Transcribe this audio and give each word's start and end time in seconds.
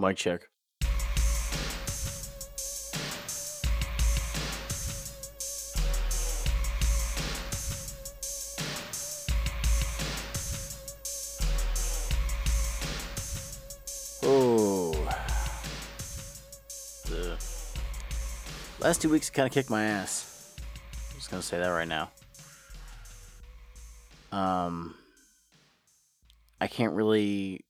Mic 0.00 0.16
check. 0.16 0.42
Oh. 14.22 14.92
The 17.06 17.36
last 18.78 19.02
two 19.02 19.08
weeks 19.08 19.30
kind 19.30 19.46
of 19.46 19.52
kicked 19.52 19.68
my 19.68 19.82
ass. 19.82 20.54
I'm 21.10 21.16
just 21.16 21.28
gonna 21.28 21.42
say 21.42 21.58
that 21.58 21.66
right 21.66 21.88
now. 21.88 22.10
Um, 24.30 24.94
I 26.60 26.68
can't 26.68 26.92
really 26.92 27.64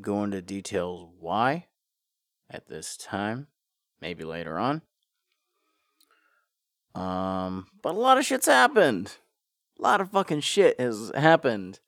go 0.00 0.24
into 0.24 0.40
details 0.40 1.10
why 1.20 1.66
at 2.54 2.68
this 2.68 2.96
time. 2.96 3.48
Maybe 4.00 4.24
later 4.24 4.58
on. 4.58 4.82
Um, 6.94 7.66
but 7.82 7.94
a 7.94 7.98
lot 7.98 8.18
of 8.18 8.24
shit's 8.24 8.46
happened. 8.46 9.16
A 9.78 9.82
lot 9.82 10.00
of 10.00 10.10
fucking 10.10 10.40
shit 10.40 10.78
has 10.78 11.10
happened. 11.14 11.80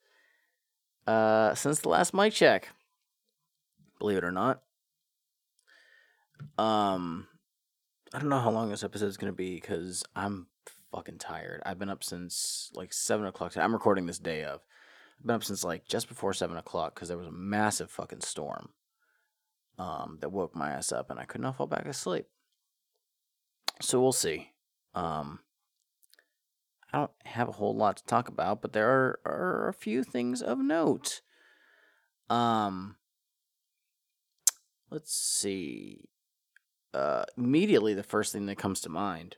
Uh, 1.05 1.55
since 1.55 1.79
the 1.79 1.89
last 1.89 2.13
mic 2.13 2.33
check. 2.33 2.69
Believe 3.99 4.17
it 4.17 4.23
or 4.23 4.31
not. 4.31 4.61
Um, 6.57 7.27
I 8.13 8.19
don't 8.19 8.29
know 8.29 8.39
how 8.39 8.51
long 8.51 8.69
this 8.69 8.83
episode 8.83 9.07
is 9.07 9.17
gonna 9.17 9.31
be 9.31 9.55
because 9.55 10.03
I'm 10.15 10.47
fucking 10.91 11.17
tired. 11.17 11.61
I've 11.65 11.79
been 11.79 11.89
up 11.89 12.03
since 12.03 12.71
like 12.75 12.91
seven 12.93 13.25
o'clock. 13.25 13.55
I'm 13.55 13.73
recording 13.73 14.05
this 14.05 14.19
day 14.19 14.43
of. 14.43 14.61
I've 15.19 15.25
been 15.25 15.35
up 15.35 15.43
since 15.43 15.63
like 15.63 15.87
just 15.87 16.09
before 16.09 16.33
seven 16.33 16.57
o'clock 16.57 16.93
because 16.93 17.07
there 17.07 17.17
was 17.17 17.27
a 17.27 17.31
massive 17.31 17.89
fucking 17.89 18.21
storm. 18.21 18.69
Um, 19.77 20.17
that 20.21 20.31
woke 20.31 20.55
my 20.55 20.71
ass 20.71 20.91
up 20.91 21.11
and 21.11 21.19
I 21.19 21.25
could 21.25 21.41
not 21.41 21.57
fall 21.57 21.67
back 21.67 21.85
asleep. 21.85 22.25
So 23.79 24.01
we'll 24.01 24.11
see. 24.11 24.53
Um, 24.95 25.39
I 26.91 26.99
don't 26.99 27.11
have 27.25 27.49
a 27.49 27.53
whole 27.53 27.75
lot 27.75 27.97
to 27.97 28.05
talk 28.05 28.27
about, 28.27 28.61
but 28.61 28.73
there 28.73 28.89
are, 28.89 29.19
are 29.25 29.67
a 29.67 29.73
few 29.73 30.03
things 30.03 30.41
of 30.41 30.57
note. 30.57 31.21
Um, 32.29 32.95
let's 34.89 35.13
see. 35.13 36.09
Uh, 36.93 37.25
immediately, 37.37 37.93
the 37.93 38.03
first 38.03 38.33
thing 38.33 38.47
that 38.47 38.57
comes 38.57 38.81
to 38.81 38.89
mind 38.89 39.35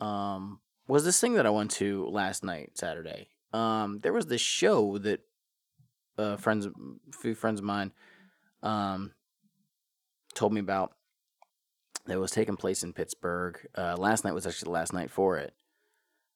um, 0.00 0.60
was 0.88 1.04
this 1.04 1.20
thing 1.20 1.34
that 1.34 1.46
I 1.46 1.50
went 1.50 1.70
to 1.72 2.06
last 2.08 2.42
night, 2.42 2.72
Saturday. 2.74 3.28
Um, 3.52 4.00
there 4.02 4.12
was 4.12 4.26
this 4.26 4.40
show 4.40 4.98
that 4.98 5.20
uh, 6.18 6.36
friends, 6.36 6.66
a 6.66 6.70
few 7.12 7.34
friends 7.34 7.60
of 7.60 7.66
mine, 7.66 7.92
um, 8.62 9.12
told 10.40 10.54
me 10.54 10.60
about 10.60 10.94
that 12.06 12.18
was 12.18 12.30
taking 12.30 12.56
place 12.56 12.82
in 12.82 12.94
Pittsburgh. 12.94 13.58
Uh, 13.76 13.94
last 13.98 14.24
night 14.24 14.32
was 14.32 14.46
actually 14.46 14.68
the 14.68 14.70
last 14.70 14.94
night 14.94 15.10
for 15.10 15.36
it. 15.36 15.52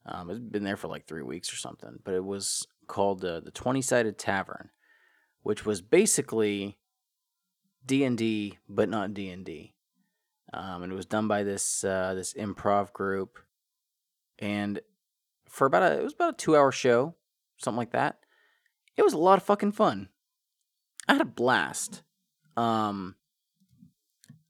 Um, 0.05 0.29
it's 0.29 0.39
been 0.39 0.63
there 0.63 0.77
for 0.77 0.89
like 0.89 1.07
three 1.07 1.23
weeks 1.23 1.51
or 1.51 1.57
something, 1.57 1.99
but 2.05 2.13
it 2.13 2.23
was 2.23 2.67
called 2.87 3.25
uh, 3.25 3.41
the 3.41 3.51
Twenty 3.51 3.81
Sided 3.81 4.19
Tavern, 4.19 4.69
which 5.43 5.65
was 5.65 5.81
basically 5.81 6.77
D 7.87 8.05
and 8.05 8.19
D, 8.19 8.59
but 8.69 8.91
not 8.91 9.15
D 9.15 9.31
and 9.31 9.43
D. 9.43 9.73
Um, 10.53 10.83
and 10.83 10.93
it 10.93 10.97
was 10.97 11.07
done 11.07 11.27
by 11.27 11.43
this 11.43 11.83
uh, 11.83 12.13
this 12.13 12.35
improv 12.35 12.93
group, 12.93 13.39
and 14.39 14.81
for 15.49 15.67
about 15.67 15.83
a 15.83 15.99
it 15.99 16.05
was 16.05 16.13
about 16.13 16.35
a 16.35 16.37
two 16.37 16.55
hour 16.55 16.71
show, 16.71 17.15
something 17.57 17.79
like 17.79 17.93
that. 17.93 18.19
It 18.99 19.03
was 19.03 19.15
a 19.15 19.19
lot 19.19 19.39
of 19.39 19.45
fucking 19.45 19.73
fun. 19.73 20.11
I 21.09 21.15
had 21.15 21.23
a 21.23 21.25
blast. 21.25 22.03
Um, 22.55 23.17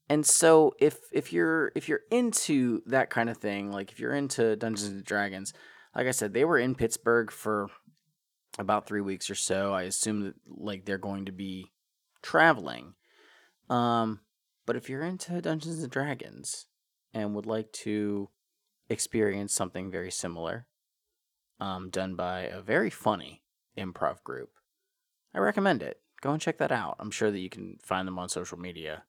and 0.08 0.26
so 0.26 0.74
if 0.78 0.98
if 1.12 1.32
you're 1.32 1.72
if 1.74 1.88
you're 1.88 2.02
into 2.10 2.82
that 2.86 3.10
kind 3.10 3.30
of 3.30 3.38
thing, 3.38 3.72
like 3.72 3.90
if 3.90 3.98
you're 3.98 4.14
into 4.14 4.54
Dungeons 4.56 4.90
and 4.90 5.04
Dragons, 5.04 5.52
like 5.94 6.06
I 6.06 6.10
said, 6.10 6.34
they 6.34 6.44
were 6.44 6.58
in 6.58 6.74
Pittsburgh 6.74 7.30
for 7.30 7.68
about 8.58 8.86
three 8.86 9.00
weeks 9.00 9.30
or 9.30 9.34
so. 9.34 9.72
I 9.72 9.82
assume 9.82 10.24
that 10.24 10.34
like 10.46 10.84
they're 10.84 10.98
going 10.98 11.24
to 11.26 11.32
be 11.32 11.72
traveling. 12.22 12.94
Um, 13.70 14.20
but 14.66 14.76
if 14.76 14.90
you're 14.90 15.02
into 15.02 15.40
Dungeons 15.40 15.82
and 15.82 15.90
Dragons 15.90 16.66
and 17.14 17.34
would 17.34 17.46
like 17.46 17.72
to 17.72 18.28
experience 18.90 19.54
something 19.54 19.90
very 19.90 20.10
similar, 20.10 20.66
um, 21.60 21.88
done 21.88 22.14
by 22.14 22.42
a 22.42 22.60
very 22.60 22.90
funny 22.90 23.42
improv 23.78 24.22
group, 24.22 24.50
I 25.34 25.38
recommend 25.38 25.82
it. 25.82 26.00
Go 26.20 26.32
and 26.32 26.40
check 26.40 26.58
that 26.58 26.72
out. 26.72 26.96
I'm 26.98 27.10
sure 27.10 27.30
that 27.30 27.38
you 27.38 27.50
can 27.50 27.78
find 27.82 28.06
them 28.06 28.18
on 28.18 28.28
social 28.28 28.58
media 28.58 29.04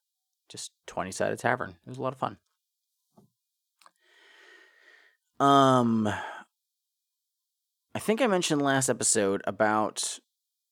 just 0.50 0.72
20 0.88 1.12
sided 1.12 1.40
tavern. 1.40 1.72
It 1.86 1.90
was 1.90 1.98
a 1.98 2.02
lot 2.02 2.14
of 2.14 2.20
fun. 2.20 2.38
Um 5.40 6.08
I 7.96 8.00
think 8.00 8.22
I 8.22 8.28
mentioned 8.28 8.62
last 8.62 8.90
episode 8.90 9.42
about 9.46 10.20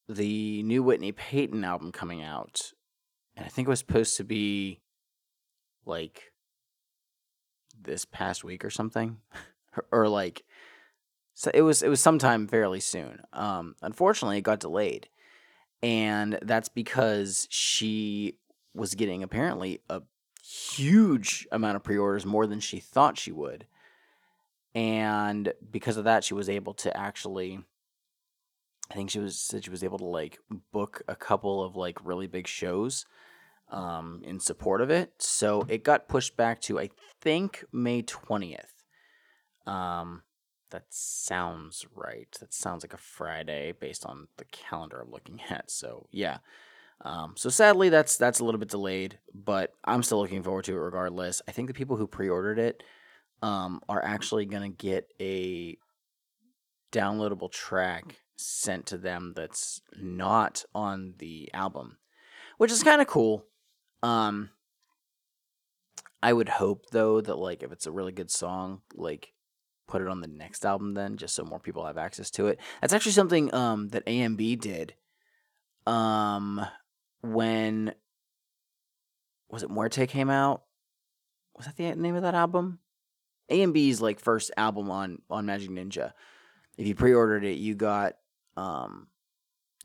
the 0.09 0.61
new 0.63 0.83
Whitney 0.83 1.11
Peyton 1.11 1.63
album 1.63 1.91
coming 1.91 2.21
out. 2.21 2.73
And 3.35 3.45
I 3.45 3.49
think 3.49 3.67
it 3.67 3.69
was 3.69 3.79
supposed 3.79 4.17
to 4.17 4.23
be 4.23 4.81
like 5.85 6.33
this 7.81 8.05
past 8.05 8.43
week 8.43 8.63
or 8.63 8.69
something 8.69 9.17
or, 9.91 10.07
like 10.07 10.43
so 11.33 11.49
it 11.53 11.61
was 11.61 11.81
it 11.81 11.89
was 11.89 11.99
sometime 11.99 12.47
fairly 12.47 12.79
soon. 12.79 13.21
Um 13.33 13.75
unfortunately 13.81 14.37
it 14.37 14.41
got 14.41 14.59
delayed. 14.59 15.07
And 15.81 16.39
that's 16.41 16.69
because 16.69 17.47
she 17.49 18.37
was 18.73 18.95
getting 18.95 19.23
apparently 19.23 19.81
a 19.89 20.01
huge 20.43 21.47
amount 21.51 21.75
of 21.75 21.83
pre-orders 21.83 22.25
more 22.25 22.47
than 22.47 22.59
she 22.59 22.79
thought 22.79 23.17
she 23.17 23.31
would. 23.31 23.65
And 24.75 25.53
because 25.71 25.97
of 25.97 26.03
that 26.05 26.23
she 26.23 26.33
was 26.33 26.49
able 26.49 26.73
to 26.73 26.95
actually 26.97 27.59
i 28.91 28.95
think 28.95 29.09
she 29.09 29.19
was 29.19 29.39
said 29.39 29.63
she 29.63 29.69
was 29.69 29.83
able 29.83 29.97
to 29.97 30.05
like 30.05 30.39
book 30.71 31.03
a 31.07 31.15
couple 31.15 31.63
of 31.63 31.75
like 31.75 32.03
really 32.05 32.27
big 32.27 32.47
shows 32.47 33.05
um, 33.71 34.21
in 34.23 34.39
support 34.39 34.81
of 34.81 34.91
it. 34.91 35.13
So 35.17 35.65
it 35.67 35.83
got 35.83 36.07
pushed 36.07 36.35
back 36.35 36.59
to 36.61 36.79
i 36.79 36.89
think 37.21 37.63
may 37.71 38.01
20th 38.01 38.65
um, 39.65 40.23
that 40.71 40.83
sounds 40.89 41.85
right. 41.95 42.27
That 42.41 42.53
sounds 42.53 42.83
like 42.83 42.93
a 42.93 42.97
friday 42.97 43.73
based 43.79 44.05
on 44.05 44.27
the 44.37 44.45
calendar 44.45 44.99
i'm 44.99 45.11
looking 45.11 45.39
at. 45.49 45.69
So 45.71 46.07
yeah 46.11 46.39
um, 47.03 47.33
so 47.35 47.49
sadly, 47.49 47.89
that's 47.89 48.15
that's 48.17 48.39
a 48.39 48.45
little 48.45 48.59
bit 48.59 48.69
delayed, 48.69 49.19
but 49.33 49.73
I'm 49.83 50.03
still 50.03 50.19
looking 50.19 50.41
forward 50.41 50.65
to 50.65 50.73
it 50.73 50.79
regardless. 50.79 51.41
I 51.47 51.51
think 51.51 51.67
the 51.67 51.73
people 51.73 51.97
who 51.97 52.07
pre-ordered 52.07 52.59
it 52.59 52.81
um, 53.41 53.81
are 53.89 54.03
actually 54.03 54.45
gonna 54.45 54.69
get 54.69 55.07
a 55.19 55.77
downloadable 56.93 57.51
track 57.51 58.21
sent 58.37 58.85
to 58.87 58.97
them 58.97 59.33
that's 59.35 59.81
not 59.97 60.63
on 60.73 61.15
the 61.17 61.49
album, 61.53 61.97
which 62.57 62.71
is 62.71 62.83
kind 62.83 63.01
of 63.01 63.07
cool. 63.07 63.45
Um, 64.01 64.51
I 66.21 66.31
would 66.31 66.49
hope 66.49 66.85
though 66.91 67.19
that 67.19 67.37
like 67.37 67.63
if 67.63 67.73
it's 67.73 67.85
a 67.85 67.91
really 67.91 68.13
good 68.13 68.31
song, 68.31 68.81
like 68.95 69.33
put 69.89 70.01
it 70.01 70.07
on 70.07 70.21
the 70.21 70.27
next 70.27 70.65
album 70.65 70.93
then, 70.93 71.17
just 71.17 71.35
so 71.35 71.43
more 71.43 71.59
people 71.59 71.85
have 71.85 71.97
access 71.97 72.31
to 72.31 72.47
it. 72.47 72.61
That's 72.79 72.93
actually 72.93 73.11
something 73.11 73.53
um 73.53 73.89
that 73.89 74.05
AMB 74.05 74.61
did. 74.61 74.93
Um, 75.85 76.65
when 77.23 77.93
was 79.49 79.63
it 79.63 79.71
Muerte 79.71 80.05
came 80.05 80.29
out? 80.29 80.63
Was 81.55 81.65
that 81.65 81.77
the 81.77 81.95
name 81.95 82.15
of 82.15 82.23
that 82.23 82.35
album? 82.35 82.79
AMB's 83.49 84.01
like 84.01 84.19
first 84.19 84.51
album 84.57 84.91
on 84.91 85.21
on 85.29 85.45
Majik 85.45 85.69
Ninja. 85.69 86.11
If 86.77 86.87
you 86.87 86.95
pre-ordered 86.95 87.43
it, 87.43 87.57
you 87.57 87.75
got 87.75 88.13
um 88.57 89.07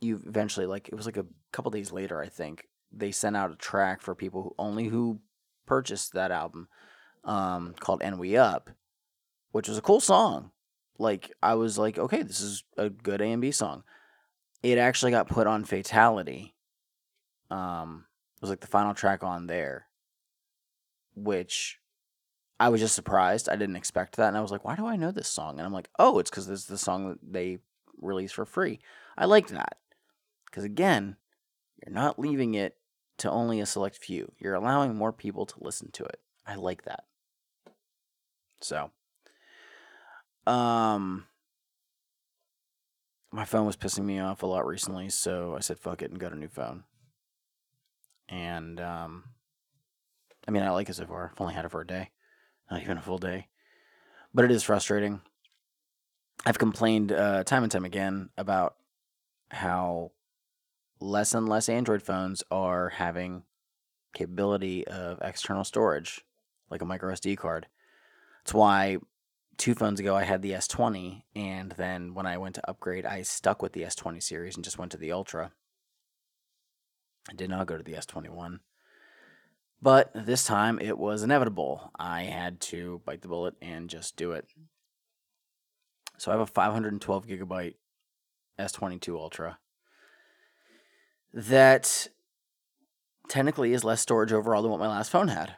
you 0.01 0.21
eventually 0.27 0.67
like 0.67 0.89
it 0.89 0.95
was 0.95 1.07
like 1.07 1.17
a 1.17 1.27
couple 1.53 1.71
days 1.71 1.93
later, 1.93 2.21
I 2.21 2.29
think. 2.29 2.67
They 2.91 3.13
sent 3.13 3.37
out 3.37 3.53
a 3.53 3.57
track 3.57 4.01
for 4.01 4.15
people 4.15 4.43
who 4.43 4.55
only 4.59 4.87
who 4.87 5.21
purchased 5.67 6.15
that 6.15 6.31
album 6.31 6.69
um 7.25 7.75
called 7.79 8.03
And 8.03 8.19
We 8.19 8.37
Up, 8.37 8.71
which 9.53 9.69
was 9.69 9.79
a 9.79 9.83
cool 9.83 10.01
song. 10.01 10.51
Like 10.99 11.31
I 11.43 11.55
was 11.55 11.79
like, 11.79 11.99
okay, 11.99 12.23
this 12.23 12.41
is 12.41 12.65
a 12.77 12.91
good 12.91 13.21
AMB 13.21 13.55
song. 13.55 13.85
It 14.63 14.79
actually 14.79 15.13
got 15.13 15.29
put 15.29 15.47
on 15.47 15.65
Fatality 15.65 16.55
um 17.51 18.05
was 18.41 18.51
like 18.51 18.61
the 18.61 18.67
final 18.67 18.95
track 18.95 19.23
on 19.23 19.47
there 19.47 19.87
which 21.15 21.81
i 22.61 22.69
was 22.69 22.81
just 22.81 22.95
surprised. 22.95 23.49
I 23.49 23.57
didn't 23.57 23.77
expect 23.77 24.17
that 24.17 24.29
and 24.29 24.37
i 24.37 24.41
was 24.41 24.53
like 24.53 24.65
why 24.65 24.77
do 24.77 24.87
i 24.87 24.97
know 24.97 25.11
this 25.11 25.29
song? 25.29 25.59
And 25.59 25.67
i'm 25.67 25.73
like 25.73 25.89
oh 25.99 26.19
it's 26.19 26.31
because 26.31 26.47
this 26.47 26.61
is 26.61 26.67
the 26.67 26.79
song 26.79 27.09
that 27.09 27.19
they 27.23 27.59
released 28.01 28.35
for 28.35 28.45
free. 28.45 28.81
I 29.17 29.25
like 29.25 29.49
that 29.49 29.79
because 30.47 30.65
again 30.65 31.17
you're 31.85 31.95
not 31.95 32.19
leaving 32.19 32.55
it 32.55 32.77
to 33.19 33.31
only 33.31 33.61
a 33.61 33.67
select 33.67 33.97
few. 33.97 34.33
You're 34.39 34.55
allowing 34.55 34.95
more 34.95 35.13
people 35.13 35.47
to 35.47 35.55
listen 35.61 35.91
to 35.93 36.05
it. 36.05 36.21
I 36.47 36.55
like 36.55 36.83
that. 36.85 37.05
So 38.61 38.91
um 40.47 41.27
my 43.31 43.45
phone 43.45 43.67
was 43.67 43.77
pissing 43.77 44.05
me 44.05 44.19
off 44.19 44.43
a 44.43 44.47
lot 44.47 44.67
recently 44.67 45.11
so 45.11 45.55
i 45.55 45.61
said 45.61 45.79
fuck 45.79 46.01
it 46.01 46.11
and 46.11 46.19
got 46.19 46.33
a 46.33 46.37
new 46.37 46.49
phone 46.49 46.85
and 48.29 48.81
um, 48.81 49.25
I 50.47 50.51
mean, 50.51 50.63
I 50.63 50.71
like 50.71 50.89
it 50.89 50.97
so 50.97 51.07
far. 51.07 51.31
I've 51.33 51.41
only 51.41 51.55
had 51.55 51.65
it 51.65 51.71
for 51.71 51.81
a 51.81 51.87
day, 51.87 52.11
not 52.71 52.83
even 52.83 52.99
a 52.99 53.03
full 53.03 53.19
day, 53.19 53.49
but 54.33 54.45
it 54.45 54.51
is 54.51 54.63
frustrating. 54.63 55.21
I've 56.47 56.59
complained 56.59 57.13
uh, 57.13 57.45
time 57.45 57.63
and 57.63 57.73
time 57.73 57.85
again 57.85 58.31
about 58.39 58.77
how 59.51 60.13
less 61.01 61.35
and 61.35 61.49
less 61.49 61.69
Android 61.69 62.03
phones 62.03 62.43
are 62.51 62.91
having 62.91 63.43
capability 64.15 64.87
of 64.87 65.19
external 65.23 65.65
storage, 65.65 66.25
like 66.71 66.83
a 66.83 66.87
micro 66.87 67.13
SD 67.13 67.37
card. 67.37 67.67
That's 68.45 68.55
why 68.55 68.99
two 69.57 69.75
phones 69.75 70.01
ago 70.01 70.17
I 70.17 70.25
had 70.25 70.43
the 70.43 70.53
S20, 70.53 71.23
and 71.35 71.73
then 71.73 72.15
when 72.15 72.27
I 72.27 72.39
went 72.39 72.55
to 72.55 72.71
upgrade, 72.71 73.05
I 73.05 73.23
stuck 73.23 73.63
with 73.63 73.73
the 73.73 73.83
S20 73.83 74.23
series 74.23 74.57
and 74.57 74.65
just 74.65 74.79
went 74.79 74.93
to 74.93 74.99
the 74.99 75.13
Ultra. 75.13 75.53
I 77.29 77.35
did 77.35 77.51
not 77.51 77.67
go 77.67 77.77
to 77.77 77.83
the 77.83 77.93
S21. 77.93 78.61
But 79.81 80.11
this 80.15 80.45
time 80.45 80.79
it 80.81 80.99
was 80.99 81.23
inevitable. 81.23 81.93
I 81.99 82.23
had 82.23 82.61
to 82.63 83.01
bite 83.05 83.23
the 83.23 83.29
bullet 83.29 83.55
and 83.63 83.89
just 83.89 84.17
do 84.17 84.33
it. 84.33 84.47
So 86.17 86.31
I 86.31 86.35
have 86.35 86.41
a 86.41 86.47
512 86.47 87.27
gigabyte 87.27 87.75
S22 88.59 89.15
Ultra 89.15 89.59
that 91.33 92.09
technically 93.29 93.73
is 93.73 93.85
less 93.85 94.01
storage 94.01 94.33
overall 94.33 94.63
than 94.63 94.71
what 94.71 94.81
my 94.81 94.89
last 94.89 95.11
phone 95.11 95.29
had 95.29 95.55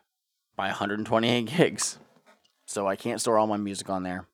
by 0.57 0.67
128 0.67 1.47
gigs. 1.47 1.99
So 2.67 2.87
I 2.87 2.97
can't 2.97 3.21
store 3.21 3.39
all 3.39 3.47
my 3.47 3.57
music 3.57 3.89
on 3.89 4.03
there. 4.03 4.27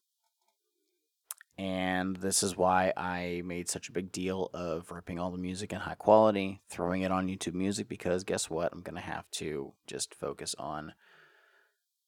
And 1.59 2.17
this 2.17 2.43
is 2.43 2.57
why 2.57 2.93
I 2.97 3.43
made 3.45 3.71
such 3.71 3.89
a 3.89 3.93
big 3.93 4.13
deal 4.13 4.51
of 4.53 4.91
ripping 4.91 5.19
all 5.19 5.31
the 5.31 5.39
music 5.39 5.73
in 5.73 5.81
high 5.81 5.95
quality, 5.95 6.61
throwing 6.69 7.01
it 7.01 7.11
on 7.11 7.29
YouTube 7.29 7.55
Music, 7.55 7.89
because 7.89 8.25
guess 8.25 8.51
what? 8.51 8.73
I'm 8.73 8.83
going 8.83 8.97
to 8.97 9.01
have 9.01 9.31
to 9.33 9.73
just 9.87 10.15
focus 10.15 10.55
on 10.59 10.93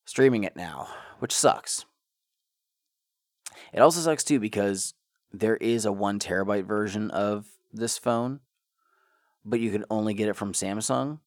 streaming 0.04 0.44
it 0.44 0.54
now, 0.54 0.88
which 1.18 1.34
sucks. 1.34 1.86
It 3.72 3.80
also 3.80 4.00
sucks 4.00 4.22
too 4.22 4.38
because 4.38 4.92
there 5.32 5.56
is 5.56 5.86
a 5.86 5.92
one 5.92 6.18
terabyte 6.18 6.66
version 6.66 7.10
of 7.10 7.46
this 7.72 7.96
phone, 7.96 8.40
but 9.44 9.60
you 9.60 9.70
can 9.70 9.84
only 9.90 10.12
get 10.12 10.28
it 10.28 10.36
from 10.36 10.52
Samsung, 10.52 11.20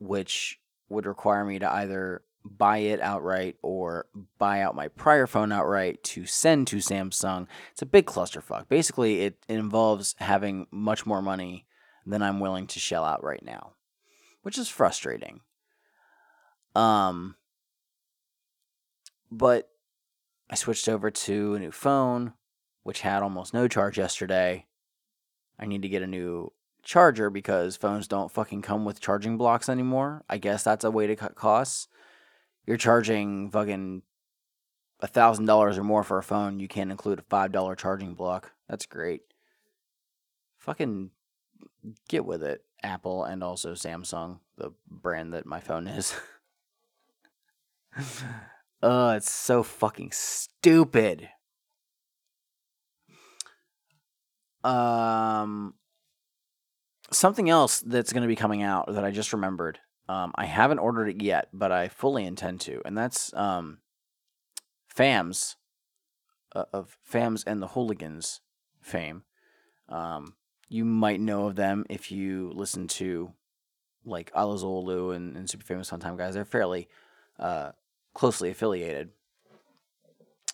which 0.00 0.58
would 0.88 1.06
require 1.06 1.44
me 1.44 1.60
to 1.60 1.72
either 1.72 2.22
buy 2.44 2.78
it 2.78 3.00
outright 3.00 3.56
or 3.62 4.06
buy 4.38 4.60
out 4.60 4.76
my 4.76 4.88
prior 4.88 5.26
phone 5.26 5.50
outright 5.50 6.02
to 6.04 6.26
send 6.26 6.66
to 6.68 6.76
Samsung. 6.76 7.46
It's 7.72 7.82
a 7.82 7.86
big 7.86 8.06
clusterfuck. 8.06 8.68
Basically, 8.68 9.22
it, 9.22 9.38
involves 9.48 10.14
having 10.18 10.66
much 10.70 11.06
more 11.06 11.22
money 11.22 11.66
than 12.06 12.22
I'm 12.22 12.40
willing 12.40 12.66
to 12.68 12.78
shell 12.78 13.04
out 13.04 13.24
right 13.24 13.42
now, 13.42 13.72
which 14.42 14.58
is 14.58 14.68
frustrating. 14.68 15.40
Um, 16.74 17.36
but 19.30 19.70
I 20.50 20.54
switched 20.54 20.88
over 20.88 21.10
to 21.10 21.54
a 21.54 21.60
new 21.60 21.72
phone, 21.72 22.34
which 22.82 23.00
had 23.00 23.22
almost 23.22 23.54
no 23.54 23.68
charge 23.68 23.96
yesterday. 23.96 24.66
I 25.58 25.66
need 25.66 25.82
to 25.82 25.88
get 25.88 26.02
a 26.02 26.06
new 26.06 26.52
charger 26.82 27.30
because 27.30 27.76
phones 27.76 28.06
don't 28.06 28.30
fucking 28.30 28.60
come 28.60 28.84
with 28.84 29.00
charging 29.00 29.38
blocks 29.38 29.70
anymore. 29.70 30.24
I 30.28 30.36
guess 30.36 30.62
that's 30.62 30.84
a 30.84 30.90
way 30.90 31.06
to 31.06 31.16
cut 31.16 31.34
costs 31.36 31.88
you're 32.66 32.76
charging 32.76 33.50
fucking 33.50 34.02
a 35.00 35.06
thousand 35.06 35.46
dollars 35.46 35.76
or 35.78 35.84
more 35.84 36.02
for 36.02 36.18
a 36.18 36.22
phone, 36.22 36.60
you 36.60 36.68
can't 36.68 36.90
include 36.90 37.18
a 37.18 37.22
five 37.22 37.52
dollar 37.52 37.74
charging 37.74 38.14
block. 38.14 38.52
That's 38.68 38.86
great. 38.86 39.22
Fucking 40.58 41.10
get 42.08 42.24
with 42.24 42.42
it, 42.42 42.64
Apple 42.82 43.24
and 43.24 43.42
also 43.42 43.74
Samsung, 43.74 44.38
the 44.56 44.70
brand 44.88 45.34
that 45.34 45.46
my 45.46 45.60
phone 45.60 45.86
is. 45.86 46.14
oh, 48.82 49.10
it's 49.10 49.30
so 49.30 49.62
fucking 49.62 50.10
stupid. 50.12 51.28
Um, 54.62 55.74
something 57.10 57.50
else 57.50 57.80
that's 57.80 58.14
going 58.14 58.22
to 58.22 58.28
be 58.28 58.36
coming 58.36 58.62
out 58.62 58.94
that 58.94 59.04
I 59.04 59.10
just 59.10 59.34
remembered 59.34 59.78
um, 60.08 60.32
I 60.34 60.46
haven't 60.46 60.78
ordered 60.78 61.08
it 61.08 61.22
yet, 61.22 61.48
but 61.52 61.72
I 61.72 61.88
fully 61.88 62.24
intend 62.26 62.60
to, 62.62 62.82
and 62.84 62.96
that's 62.96 63.32
um, 63.34 63.78
Famz 64.94 65.56
uh, 66.54 66.64
of 66.72 66.98
Famz 67.10 67.44
and 67.46 67.62
the 67.62 67.68
Hooligans 67.68 68.40
fame. 68.80 69.24
Um, 69.88 70.34
you 70.68 70.84
might 70.84 71.20
know 71.20 71.46
of 71.46 71.56
them 71.56 71.84
if 71.88 72.10
you 72.10 72.50
listen 72.54 72.88
to 72.88 73.32
like 74.04 74.30
Alla 74.34 74.56
Xul 74.56 74.84
Elu 74.84 75.14
and, 75.14 75.36
and 75.36 75.48
Super 75.48 75.64
Famous 75.64 75.92
on 75.92 76.00
Time 76.00 76.16
guys. 76.16 76.34
They're 76.34 76.44
fairly 76.44 76.88
uh, 77.38 77.72
closely 78.14 78.50
affiliated. 78.50 79.10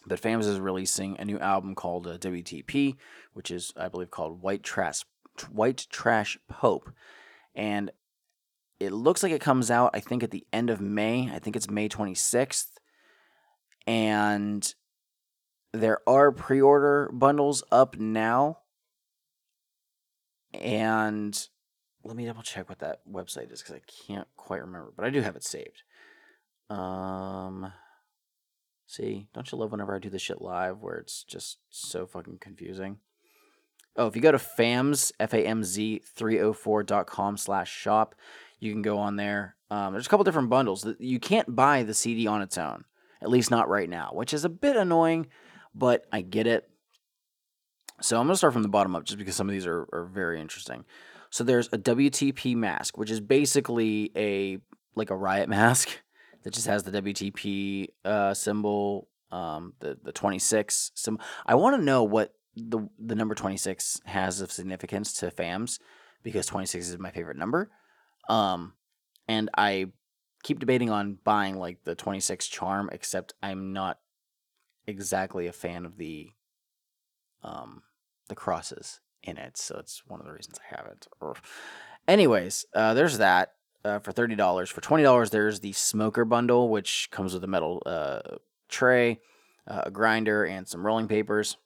But 0.06 0.20
Famz 0.23 0.47
is 0.47 0.58
releasing 0.58 1.19
a 1.19 1.25
new 1.25 1.38
album 1.38 1.75
called 1.75 2.06
uh, 2.06 2.17
WTP, 2.17 2.97
which 3.35 3.50
is, 3.50 3.73
I 3.76 3.88
believe, 3.88 4.11
called 4.11 4.41
White 4.41 4.62
Trash 4.62 5.02
White 5.50 5.87
Trash 5.91 6.38
Pope. 6.49 6.91
And 7.55 7.91
it 8.80 8.92
looks 8.92 9.22
like 9.22 9.32
it 9.32 9.42
comes 9.42 9.70
out, 9.70 9.90
I 9.92 10.00
think, 10.00 10.22
at 10.22 10.30
the 10.30 10.46
end 10.52 10.70
of 10.70 10.80
May. 10.80 11.30
I 11.32 11.38
think 11.38 11.54
it's 11.54 11.70
May 11.70 11.88
26th. 11.88 12.68
And 13.86 14.74
there 15.72 15.98
are 16.06 16.32
pre 16.32 16.60
order 16.60 17.10
bundles 17.12 17.62
up 17.70 17.98
now. 17.98 18.58
And 20.54 21.48
let 22.02 22.16
me 22.16 22.24
double 22.24 22.42
check 22.42 22.68
what 22.68 22.80
that 22.80 23.00
website 23.10 23.52
is 23.52 23.62
because 23.62 23.76
I 23.76 23.82
can't 24.06 24.28
quite 24.36 24.62
remember, 24.62 24.92
but 24.96 25.04
I 25.04 25.10
do 25.10 25.20
have 25.20 25.36
it 25.36 25.44
saved. 25.44 25.82
Um, 26.70 27.72
see, 28.86 29.28
don't 29.34 29.50
you 29.52 29.58
love 29.58 29.70
whenever 29.70 29.94
I 29.94 29.98
do 29.98 30.10
this 30.10 30.22
shit 30.22 30.40
live 30.40 30.82
where 30.82 30.96
it's 30.96 31.22
just 31.22 31.58
so 31.68 32.06
fucking 32.06 32.38
confusing? 32.40 32.98
Oh, 33.96 34.06
if 34.06 34.16
you 34.16 34.22
go 34.22 34.32
to 34.32 34.38
FAMZ, 34.38 35.12
F 35.20 35.34
A 35.34 35.46
M 35.46 35.62
Z 35.62 36.02
304.com 36.16 37.36
slash 37.36 37.70
shop, 37.70 38.14
you 38.60 38.72
can 38.72 38.82
go 38.82 38.98
on 38.98 39.16
there. 39.16 39.56
Um, 39.70 39.92
there's 39.92 40.06
a 40.06 40.08
couple 40.08 40.24
different 40.24 40.50
bundles. 40.50 40.82
That 40.82 41.00
you 41.00 41.18
can't 41.18 41.54
buy 41.54 41.82
the 41.82 41.94
CD 41.94 42.26
on 42.26 42.42
its 42.42 42.58
own, 42.58 42.84
at 43.20 43.30
least 43.30 43.50
not 43.50 43.68
right 43.68 43.88
now, 43.88 44.10
which 44.12 44.32
is 44.32 44.44
a 44.44 44.48
bit 44.48 44.76
annoying, 44.76 45.26
but 45.74 46.06
I 46.12 46.20
get 46.20 46.46
it. 46.46 46.68
So 48.00 48.18
I'm 48.18 48.26
going 48.26 48.34
to 48.34 48.38
start 48.38 48.52
from 48.52 48.62
the 48.62 48.68
bottom 48.68 48.94
up 48.94 49.04
just 49.04 49.18
because 49.18 49.34
some 49.34 49.48
of 49.48 49.52
these 49.52 49.66
are, 49.66 49.88
are 49.92 50.08
very 50.12 50.40
interesting. 50.40 50.84
So 51.30 51.44
there's 51.44 51.68
a 51.68 51.78
WTP 51.78 52.56
mask, 52.56 52.98
which 52.98 53.10
is 53.10 53.20
basically 53.20 54.10
a 54.16 54.58
like 54.94 55.11
a 55.11 55.16
riot 55.16 55.49
mask 55.49 55.88
that 56.42 56.52
just 56.52 56.66
has 56.66 56.82
the 56.82 57.02
WTP 57.02 57.88
uh, 58.04 58.35
symbol, 58.35 59.08
um, 59.30 59.75
the 59.80 59.96
the 60.02 60.12
26 60.12 60.92
symbol. 60.94 61.23
I 61.46 61.54
want 61.54 61.76
to 61.76 61.82
know 61.82 62.02
what 62.02 62.35
the 62.56 62.88
the 62.99 63.14
number 63.14 63.35
26 63.35 64.00
has 64.06 64.40
of 64.40 64.50
significance 64.50 65.12
to 65.14 65.30
FAMZ 65.30 65.78
because 66.23 66.46
26 66.46 66.88
is 66.88 66.99
my 66.99 67.11
favorite 67.11 67.37
number. 67.37 67.70
Um, 68.28 68.74
and 69.28 69.50
I 69.56 69.86
keep 70.42 70.58
debating 70.58 70.90
on 70.90 71.18
buying 71.24 71.58
like 71.58 71.84
the 71.84 71.94
26 71.94 72.46
charm, 72.48 72.88
except 72.92 73.34
I'm 73.42 73.72
not 73.72 73.98
exactly 74.86 75.46
a 75.46 75.52
fan 75.52 75.84
of 75.84 75.98
the 75.98 76.30
um 77.42 77.82
the 78.28 78.34
crosses 78.34 79.00
in 79.22 79.36
it, 79.36 79.56
so 79.56 79.76
it's 79.78 80.02
one 80.06 80.20
of 80.20 80.26
the 80.26 80.32
reasons 80.32 80.58
I 80.58 80.76
haven't. 80.76 81.06
Anyways, 82.08 82.64
uh, 82.74 82.94
there's 82.94 83.18
that 83.18 83.52
uh, 83.84 83.98
for 83.98 84.12
thirty 84.12 84.34
dollars. 84.34 84.70
For 84.70 84.80
twenty 84.80 85.02
dollars, 85.02 85.30
there's 85.30 85.60
the 85.60 85.72
smoker 85.72 86.24
bundle, 86.24 86.68
which 86.68 87.08
comes 87.10 87.34
with 87.34 87.44
a 87.44 87.48
metal 87.48 87.82
uh, 87.86 88.20
tray, 88.68 89.20
uh, 89.66 89.82
a 89.86 89.90
grinder, 89.90 90.44
and 90.44 90.66
some 90.66 90.86
rolling 90.86 91.08
papers. 91.08 91.56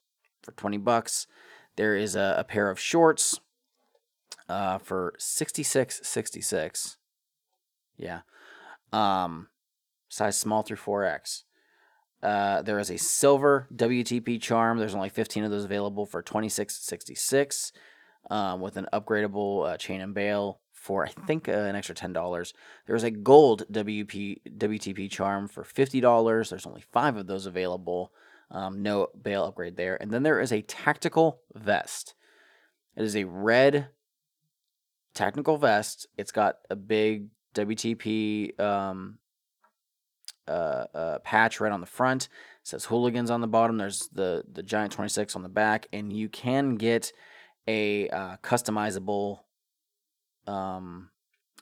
For 0.43 0.51
twenty 0.53 0.77
bucks, 0.77 1.27
there 1.75 1.95
is 1.95 2.15
a, 2.15 2.35
a 2.37 2.43
pair 2.43 2.69
of 2.69 2.79
shorts 2.79 3.39
uh, 4.49 4.77
for 4.77 5.13
66.66. 5.19 6.97
Yeah. 7.97 8.21
Um, 8.91 9.47
size 10.09 10.37
small 10.37 10.61
through 10.61 10.77
4X. 10.77 11.43
Uh, 12.23 12.61
there 12.61 12.79
is 12.79 12.89
a 12.89 12.97
silver 12.97 13.67
WTP 13.73 14.41
charm. 14.41 14.77
There's 14.77 14.95
only 14.95 15.09
15 15.09 15.43
of 15.43 15.51
those 15.51 15.65
available 15.65 16.05
for 16.05 16.23
26.66 16.23 17.71
um, 18.29 18.61
with 18.61 18.77
an 18.77 18.87
upgradable 18.93 19.73
uh, 19.73 19.77
chain 19.77 20.01
and 20.01 20.13
bail 20.13 20.61
for 20.85 21.03
I 21.03 21.09
think 21.09 21.49
uh, 21.49 21.51
an 21.51 21.75
extra 21.75 21.95
ten 21.95 22.13
dollars. 22.13 22.53
There's 22.85 23.03
a 23.03 23.09
gold 23.09 23.63
WP 23.71 24.41
WTP 24.57 25.09
charm 25.09 25.47
for 25.47 25.63
fifty 25.63 25.99
dollars. 25.99 26.51
There's 26.51 26.67
only 26.67 26.83
five 26.91 27.17
of 27.17 27.25
those 27.25 27.47
available. 27.47 28.11
Um, 28.51 28.83
no 28.83 29.07
bail 29.19 29.43
upgrade 29.45 29.77
there. 29.77 29.97
And 29.99 30.11
then 30.11 30.21
there 30.21 30.39
is 30.39 30.51
a 30.51 30.61
tactical 30.61 31.41
vest. 31.55 32.13
It 32.95 33.03
is 33.03 33.15
a 33.15 33.23
red 33.23 33.87
technical 35.15 35.57
vest. 35.57 36.07
It's 36.17 36.31
got 36.31 36.57
a 36.69 36.75
big 36.75 37.29
WTP 37.55 38.59
um, 38.59 39.17
uh, 40.47 40.85
uh, 40.93 41.19
patch 41.19 41.59
right 41.59 41.71
on 41.71 41.81
the 41.81 41.87
front. 41.87 42.25
It 42.25 42.67
says 42.67 42.85
hooligans 42.85 43.31
on 43.31 43.41
the 43.41 43.47
bottom. 43.47 43.77
There's 43.77 44.09
the 44.09 44.43
the 44.51 44.61
giant 44.61 44.91
26 44.91 45.35
on 45.35 45.41
the 45.43 45.49
back, 45.49 45.87
and 45.91 46.13
you 46.13 46.29
can 46.29 46.75
get 46.75 47.11
a 47.67 48.09
uh, 48.09 48.37
customizable 48.43 49.39
um, 50.45 51.09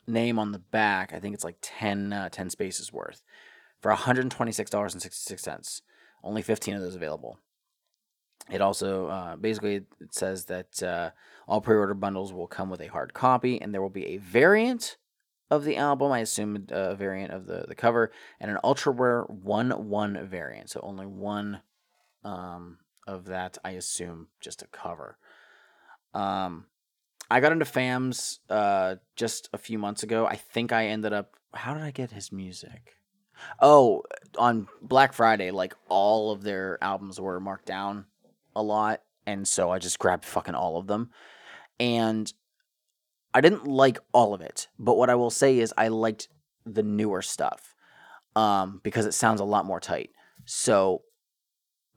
name 0.07 0.39
on 0.39 0.51
the 0.51 0.59
back. 0.59 1.13
I 1.13 1.19
think 1.19 1.33
it's 1.33 1.43
like 1.43 1.57
10, 1.61 2.11
uh, 2.11 2.29
10 2.29 2.49
spaces 2.49 2.91
worth 2.91 3.23
for 3.81 3.91
$126.66. 3.93 5.81
Only 6.23 6.41
15 6.41 6.75
of 6.75 6.81
those 6.81 6.95
available. 6.95 7.39
It 8.51 8.61
also 8.61 9.07
uh, 9.07 9.35
basically 9.35 9.75
it 9.75 10.13
says 10.13 10.45
that 10.45 10.83
uh, 10.83 11.11
all 11.47 11.61
pre-order 11.61 11.93
bundles 11.93 12.33
will 12.33 12.47
come 12.47 12.69
with 12.69 12.81
a 12.81 12.87
hard 12.87 13.13
copy, 13.13 13.61
and 13.61 13.73
there 13.73 13.81
will 13.81 13.89
be 13.89 14.07
a 14.07 14.17
variant 14.17 14.97
of 15.49 15.63
the 15.63 15.77
album. 15.77 16.11
I 16.11 16.19
assume 16.19 16.67
a 16.69 16.95
variant 16.95 17.31
of 17.31 17.45
the 17.45 17.65
the 17.67 17.75
cover 17.75 18.11
and 18.39 18.51
an 18.51 18.57
ultra 18.63 18.91
rare 18.91 19.21
one 19.23 19.71
one 19.89 20.27
variant. 20.27 20.69
So 20.69 20.81
only 20.83 21.05
one 21.05 21.61
um, 22.23 22.79
of 23.07 23.25
that. 23.25 23.57
I 23.63 23.71
assume 23.71 24.27
just 24.41 24.61
a 24.61 24.67
cover. 24.67 25.17
Um, 26.13 26.65
I 27.31 27.39
got 27.39 27.51
into 27.51 27.65
Fam's 27.65 28.39
uh, 28.49 28.95
just 29.15 29.49
a 29.53 29.57
few 29.57 29.79
months 29.79 30.03
ago. 30.03 30.25
I 30.25 30.35
think 30.35 30.71
I 30.71 30.87
ended 30.87 31.13
up. 31.13 31.35
How 31.53 31.73
did 31.73 31.83
I 31.83 31.91
get 31.91 32.11
his 32.11 32.31
music? 32.31 32.97
Oh, 33.59 34.03
on 34.37 34.67
Black 34.81 35.13
Friday, 35.13 35.51
like 35.51 35.75
all 35.87 36.31
of 36.31 36.43
their 36.43 36.77
albums 36.81 37.19
were 37.19 37.39
marked 37.39 37.65
down 37.65 38.05
a 38.55 38.63
lot, 38.63 39.01
and 39.25 39.47
so 39.47 39.71
I 39.71 39.79
just 39.79 39.99
grabbed 39.99 40.25
fucking 40.25 40.55
all 40.55 40.77
of 40.77 40.87
them. 40.87 41.09
And 41.79 42.31
I 43.33 43.41
didn't 43.41 43.65
like 43.65 43.99
all 44.11 44.33
of 44.33 44.41
it, 44.41 44.67
but 44.77 44.97
what 44.97 45.09
I 45.09 45.15
will 45.15 45.31
say 45.31 45.59
is 45.59 45.73
I 45.77 45.87
liked 45.87 46.27
the 46.65 46.83
newer 46.83 47.21
stuff 47.21 47.75
um, 48.35 48.79
because 48.83 49.05
it 49.05 49.13
sounds 49.13 49.41
a 49.41 49.45
lot 49.45 49.65
more 49.65 49.79
tight. 49.79 50.11
So 50.45 51.01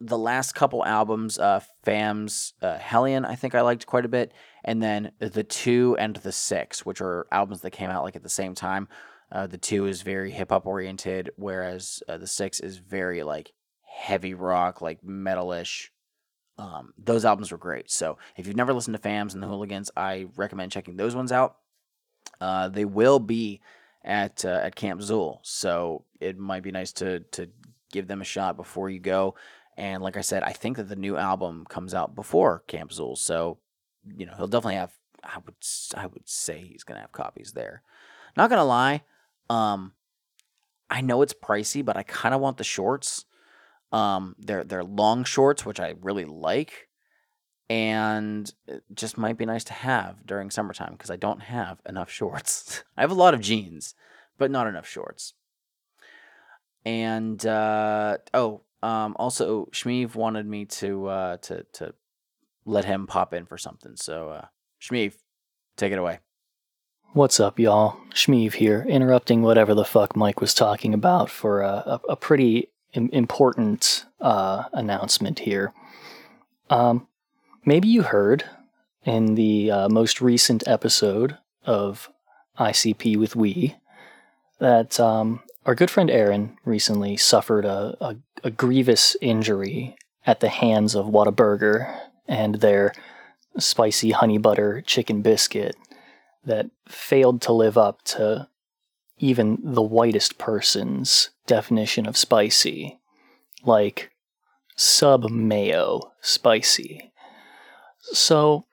the 0.01 0.19
last 0.19 0.55
couple 0.55 0.85
albums, 0.85 1.39
uh, 1.39 1.61
Fam's 1.85 2.55
uh, 2.63 2.79
Hellion, 2.79 3.25
I 3.25 3.35
think 3.35 3.55
I 3.55 3.63
liked 3.63 3.87
quite 3.87 4.05
a 4.05 4.09
bit, 4.09 4.33
and 4.65 4.83
then 4.83 5.13
the 5.19 5.45
two 5.45 5.97
and 5.99 6.17
the 6.17 6.33
six, 6.33 6.85
which 6.85 7.01
are 7.01 7.27
albums 7.33 7.63
that 7.63 7.71
came 7.71 7.91
out 7.91 8.05
like 8.05 8.17
at 8.17 8.23
the 8.23 8.29
same 8.29 8.55
time. 8.55 8.89
Uh, 9.33 9.47
the 9.47 9.59
two 9.59 9.87
is 9.87 10.03
very 10.03 10.31
hip 10.31 10.51
hop 10.51 10.67
oriented, 10.67 11.31
whereas 11.37 12.03
uh, 12.09 12.17
the 12.17 12.27
six 12.27 12.61
is 12.61 12.79
very 12.79 13.23
like 13.23 13.53
heavy 13.83 14.35
rock, 14.35 14.81
like 14.81 15.03
metalish. 15.03 15.89
Um, 16.59 16.95
those 16.97 17.25
albums 17.25 17.53
were 17.53 17.59
great. 17.59 17.91
So 17.91 18.19
if 18.37 18.47
you've 18.47 18.57
never 18.57 18.73
listened 18.73 18.97
to 19.01 19.09
Famz 19.09 19.35
and 19.35 19.43
the 19.43 19.47
Hooligans, 19.47 19.91
I 19.97 20.27
recommend 20.37 20.73
checking 20.73 20.97
those 20.97 21.15
ones 21.15 21.33
out. 21.33 21.57
Uh, 22.41 22.69
they 22.69 22.85
will 22.85 23.19
be 23.19 23.61
at 24.05 24.45
uh, 24.45 24.61
at 24.63 24.75
Camp 24.75 25.01
Xul, 25.01 25.39
so 25.43 26.05
it 26.21 26.39
might 26.39 26.63
be 26.63 26.71
nice 26.71 26.93
to 26.95 27.21
to 27.33 27.49
give 27.93 28.07
them 28.09 28.21
a 28.21 28.25
shot 28.25 28.57
before 28.57 28.89
you 28.89 29.01
go. 29.01 29.35
And 29.77 30.03
like 30.03 30.17
I 30.17 30.23
said, 30.23 30.43
I 30.43 30.53
think 30.53 30.79
that 30.79 30.89
the 30.89 30.97
new 30.97 31.17
album 31.17 31.67
comes 31.69 31.93
out 31.93 32.15
before 32.15 32.63
Camp 32.67 32.91
Xul, 32.91 33.19
so 33.19 33.59
you 34.17 34.27
know 34.27 34.33
he'll 34.37 34.49
definitely 34.49 34.77
have. 34.77 34.93
I 35.23 35.39
would 35.45 35.57
I 35.95 36.07
would 36.07 36.29
say 36.29 36.61
he's 36.61 36.85
gonna 36.85 37.01
have 37.01 37.13
copies 37.13 37.53
there. 37.53 37.83
Not 38.37 38.49
gonna 38.51 38.65
lie, 38.65 39.03
um, 39.51 39.93
I 40.89 41.01
know 41.01 41.23
it's 41.23 41.35
pricey, 41.35 41.85
but 41.85 41.97
I 41.97 42.03
kind 42.03 42.35
of 42.35 42.41
want 42.41 42.57
the 42.57 42.65
shorts. 42.65 43.26
Um, 43.93 44.35
they're 44.39 44.65
they're 44.65 44.85
long 44.85 45.25
shorts, 45.25 45.65
which 45.65 45.81
I 45.81 45.95
really 46.01 46.25
like, 46.25 46.89
and 47.69 48.53
it 48.67 48.83
just 48.95 49.17
might 49.17 49.39
be 49.39 49.47
nice 49.47 49.65
to 49.65 49.73
have 49.73 50.27
during 50.27 50.51
summertime 50.51 50.93
because 50.93 51.11
I 51.11 51.17
don't 51.17 51.43
have 51.43 51.81
enough 51.89 52.11
shorts. 52.11 52.85
I 52.97 53.01
have 53.01 53.11
a 53.11 53.15
lot 53.15 53.35
of 53.35 53.41
jeans, 53.41 53.95
but 54.39 54.51
not 54.51 54.67
enough 54.67 54.89
shorts. 54.89 55.35
And 56.85 57.45
uh, 57.45 58.19
oh, 58.35 58.63
um, 58.83 59.17
also 59.19 59.67
Shmeev 59.67 60.15
wanted 60.15 60.47
me 60.47 60.65
to 60.67 61.07
uh, 61.07 61.37
to 61.39 61.65
to 61.75 61.95
let 62.65 62.85
him 62.85 63.07
pop 63.07 63.33
in 63.33 63.47
for 63.47 63.59
something. 63.59 63.97
So 63.97 64.31
uh, 64.31 64.47
Shmeev, 64.81 65.15
take 65.77 65.93
it 65.93 65.99
away. 65.99 66.21
What's 67.13 67.41
up, 67.41 67.59
y'all? 67.59 67.99
Shmeev 68.11 68.55
here, 68.55 68.85
interrupting 68.89 69.43
whatever 69.43 69.75
the 69.75 69.85
fuck 69.85 70.15
Mike 70.17 70.41
was 70.41 70.53
talking 70.53 70.93
about 70.93 71.31
for 71.31 71.63
a, 71.63 71.69
a, 71.87 72.01
a 72.11 72.17
pretty 72.17 72.69
important 72.93 74.05
uh, 74.21 74.65
announcement 74.73 75.41
here. 75.41 75.73
Um, 76.71 77.07
maybe 77.65 77.89
you 77.89 78.03
heard 78.03 78.45
in 79.05 79.35
the 79.35 79.71
uh, 79.71 79.89
most 79.89 80.21
recent 80.21 80.67
episode 80.67 81.39
of 81.65 82.11
ICP 82.59 83.17
with 83.17 83.37
We 83.37 83.77
that 84.59 84.99
um, 84.99 85.41
our 85.67 85.75
good 85.75 85.91
friend 85.91 86.11
Aaron 86.11 86.57
recently 86.65 87.17
suffered 87.17 87.65
a, 87.65 87.97
a, 88.01 88.17
a 88.45 88.51
grievous 88.51 89.17
injury 89.21 89.97
at 90.27 90.41
the 90.41 90.49
hands 90.49 90.95
of 90.95 91.07
Whataburger 91.07 91.95
and 92.27 92.57
their 92.57 92.93
spicy 93.59 94.11
honey 94.11 94.39
butter 94.39 94.83
chicken 94.83 95.23
biscuit 95.23 95.77
that 96.45 96.71
failed 96.89 97.43
to 97.43 97.53
live 97.53 97.77
up 97.77 98.03
to 98.03 98.49
even 99.19 99.59
the 99.63 99.83
whitest 99.83 100.39
person's 100.39 101.31
definition 101.47 102.07
of 102.07 102.17
spicy, 102.17 102.99
like 103.65 104.11
sub 104.77 105.31
mayo 105.31 106.13
spicy. 106.21 107.13
So, 108.13 108.67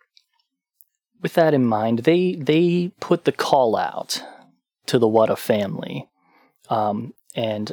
with 1.22 1.34
that 1.36 1.54
in 1.54 1.66
mind, 1.66 2.00
they 2.00 2.36
they 2.36 2.92
put 3.00 3.24
the 3.24 3.32
call 3.32 3.76
out 3.76 4.22
to 4.88 5.00
the 5.00 5.08
Wada 5.08 5.36
family, 5.36 6.10
um, 6.70 7.14
and 7.36 7.72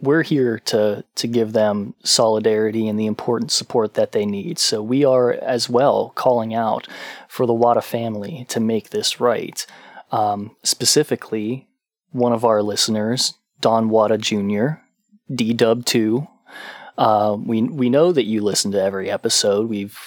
we're 0.00 0.22
here 0.22 0.58
to 0.58 1.04
to 1.14 1.26
give 1.26 1.52
them 1.52 1.94
solidarity 2.02 2.88
and 2.88 2.98
the 2.98 3.06
important 3.06 3.52
support 3.52 3.94
that 3.94 4.12
they 4.12 4.26
need. 4.26 4.58
So 4.58 4.82
we 4.82 5.04
are 5.04 5.32
as 5.32 5.68
well 5.68 6.10
calling 6.16 6.54
out 6.54 6.88
for 7.28 7.46
the 7.46 7.54
Wada 7.54 7.82
family 7.82 8.46
to 8.48 8.60
make 8.60 8.90
this 8.90 9.20
right. 9.20 9.64
Um, 10.10 10.56
specifically, 10.64 11.68
one 12.12 12.32
of 12.32 12.44
our 12.44 12.62
listeners, 12.62 13.34
Don 13.60 13.88
Wada 13.88 14.18
Jr., 14.18 14.80
D 15.32 15.52
Dub 15.52 15.84
Two. 15.84 16.26
Uh, 16.98 17.36
we 17.38 17.62
we 17.62 17.88
know 17.88 18.12
that 18.12 18.26
you 18.26 18.42
listen 18.42 18.72
to 18.72 18.82
every 18.82 19.10
episode. 19.10 19.68
We've 19.68 19.98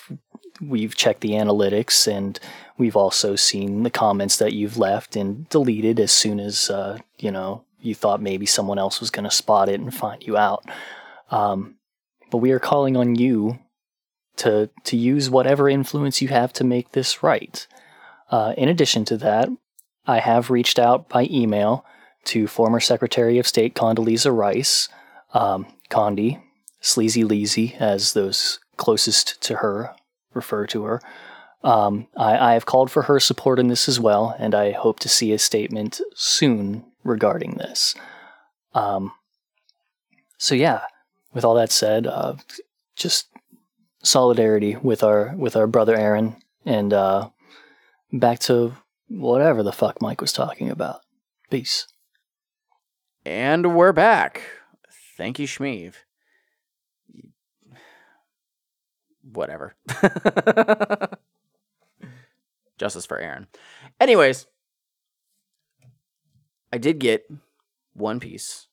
we've 0.61 0.95
checked 0.95 1.21
the 1.21 1.31
analytics 1.31 2.07
and 2.07 2.39
we've 2.77 2.95
also 2.95 3.35
seen 3.35 3.83
the 3.83 3.89
comments 3.89 4.37
that 4.37 4.53
you've 4.53 4.77
left 4.77 5.15
and 5.15 5.49
deleted 5.49 5.99
as 5.99 6.11
soon 6.11 6.39
as 6.39 6.69
uh, 6.69 6.99
you 7.17 7.31
know 7.31 7.63
you 7.79 7.95
thought 7.95 8.21
maybe 8.21 8.45
someone 8.45 8.79
else 8.79 8.99
was 8.99 9.09
going 9.09 9.25
to 9.25 9.31
spot 9.31 9.69
it 9.69 9.79
and 9.79 9.93
find 9.93 10.25
you 10.25 10.37
out. 10.37 10.63
Um, 11.31 11.75
but 12.31 12.37
we 12.37 12.51
are 12.51 12.59
calling 12.59 12.95
on 12.95 13.15
you 13.15 13.59
to 14.37 14.69
to 14.85 14.97
use 14.97 15.29
whatever 15.29 15.69
influence 15.69 16.21
you 16.21 16.27
have 16.29 16.53
to 16.53 16.63
make 16.63 16.91
this 16.91 17.23
right. 17.23 17.65
Uh, 18.31 18.53
in 18.57 18.69
addition 18.69 19.05
to 19.05 19.17
that, 19.17 19.49
I 20.07 20.19
have 20.19 20.49
reached 20.49 20.79
out 20.79 21.09
by 21.09 21.27
email 21.29 21.85
to 22.25 22.47
former 22.47 22.79
Secretary 22.79 23.37
of 23.37 23.47
State 23.47 23.75
Condoleezza 23.75 24.35
Rice, 24.35 24.89
um, 25.33 25.65
Condi, 25.89 26.41
Sleazy 26.81 27.23
Leezy, 27.23 27.75
as 27.79 28.13
those 28.13 28.59
closest 28.77 29.41
to 29.43 29.55
her 29.57 29.95
refer 30.33 30.65
to 30.67 30.83
her. 30.83 31.01
Um, 31.63 32.07
I, 32.17 32.37
I 32.37 32.53
have 32.53 32.65
called 32.65 32.91
for 32.91 33.03
her 33.03 33.19
support 33.19 33.59
in 33.59 33.67
this 33.67 33.87
as 33.87 33.99
well, 33.99 34.35
and 34.37 34.53
I 34.53 34.71
hope 34.71 34.99
to 34.99 35.09
see 35.09 35.31
a 35.31 35.39
statement 35.39 36.01
soon 36.15 36.83
regarding 37.03 37.55
this. 37.55 37.95
Um, 38.73 39.13
so 40.37 40.55
yeah, 40.55 40.81
with 41.33 41.45
all 41.45 41.55
that 41.55 41.71
said, 41.71 42.05
uh, 42.05 42.35
just 42.95 43.27
solidarity 44.03 44.75
with 44.75 45.03
our 45.03 45.33
with 45.37 45.55
our 45.55 45.67
brother 45.67 45.95
Aaron, 45.95 46.35
and 46.65 46.91
uh, 46.91 47.29
back 48.11 48.39
to 48.39 48.73
whatever 49.07 49.63
the 49.63 49.71
fuck 49.71 50.01
Mike 50.01 50.19
was 50.19 50.33
talking 50.33 50.69
about. 50.69 51.01
Peace. 51.49 51.87
And 53.25 53.73
we're 53.75 53.93
back. 53.93 54.41
Thank 55.15 55.39
you, 55.39 55.47
Shmeev. 55.47 55.93
Whatever. 59.21 59.75
Justice 62.77 63.05
for 63.05 63.17
Aaron. 63.19 63.47
Anyways, 64.01 64.47
I 66.73 66.77
did 66.77 66.99
get 66.99 67.25
one 67.93 68.19
piece 68.19 68.67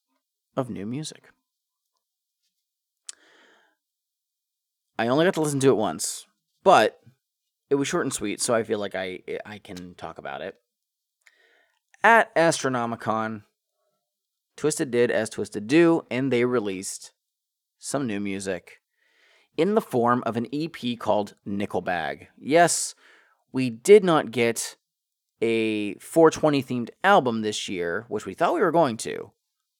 of 0.57 0.69
new 0.69 0.85
music. 0.85 1.28
I 4.99 5.07
only 5.07 5.26
got 5.26 5.35
to 5.35 5.40
listen 5.40 5.61
to 5.61 5.71
it 5.71 5.76
once, 5.76 6.26
but 6.64 6.99
it 7.71 7.76
was 7.76 7.87
short 7.87 8.04
and 8.04 8.12
sweet, 8.12 8.40
so 8.40 8.52
I 8.52 8.64
feel 8.64 8.80
like 8.80 8.97
I 8.97 9.21
I 9.47 9.59
can 9.59 9.95
talk 9.95 10.19
about 10.19 10.42
it. 10.42 10.57
At 12.02 12.35
Astronomicon, 12.35 13.45
Twiztid 14.60 14.90
did 14.90 15.10
as 15.10 15.30
Twiztid 15.30 15.66
do, 15.66 16.02
and 16.10 16.30
they 16.30 16.44
released 16.44 17.12
some 17.78 18.06
new 18.06 18.20
music 18.20 18.82
in 19.56 19.74
the 19.74 19.80
form 19.80 20.22
of 20.26 20.36
an 20.36 20.46
EP 20.52 20.98
called 20.98 21.34
Nickelbag. 21.48 22.26
Yes, 22.38 22.94
we 23.52 23.70
did 23.70 24.04
not 24.04 24.32
get 24.32 24.76
a 25.40 25.94
420 25.94 26.62
themed 26.62 26.90
album 27.02 27.40
this 27.40 27.70
year, 27.70 28.04
which 28.08 28.26
we 28.26 28.34
thought 28.34 28.52
we 28.52 28.60
were 28.60 28.70
going 28.70 28.98
to. 28.98 29.32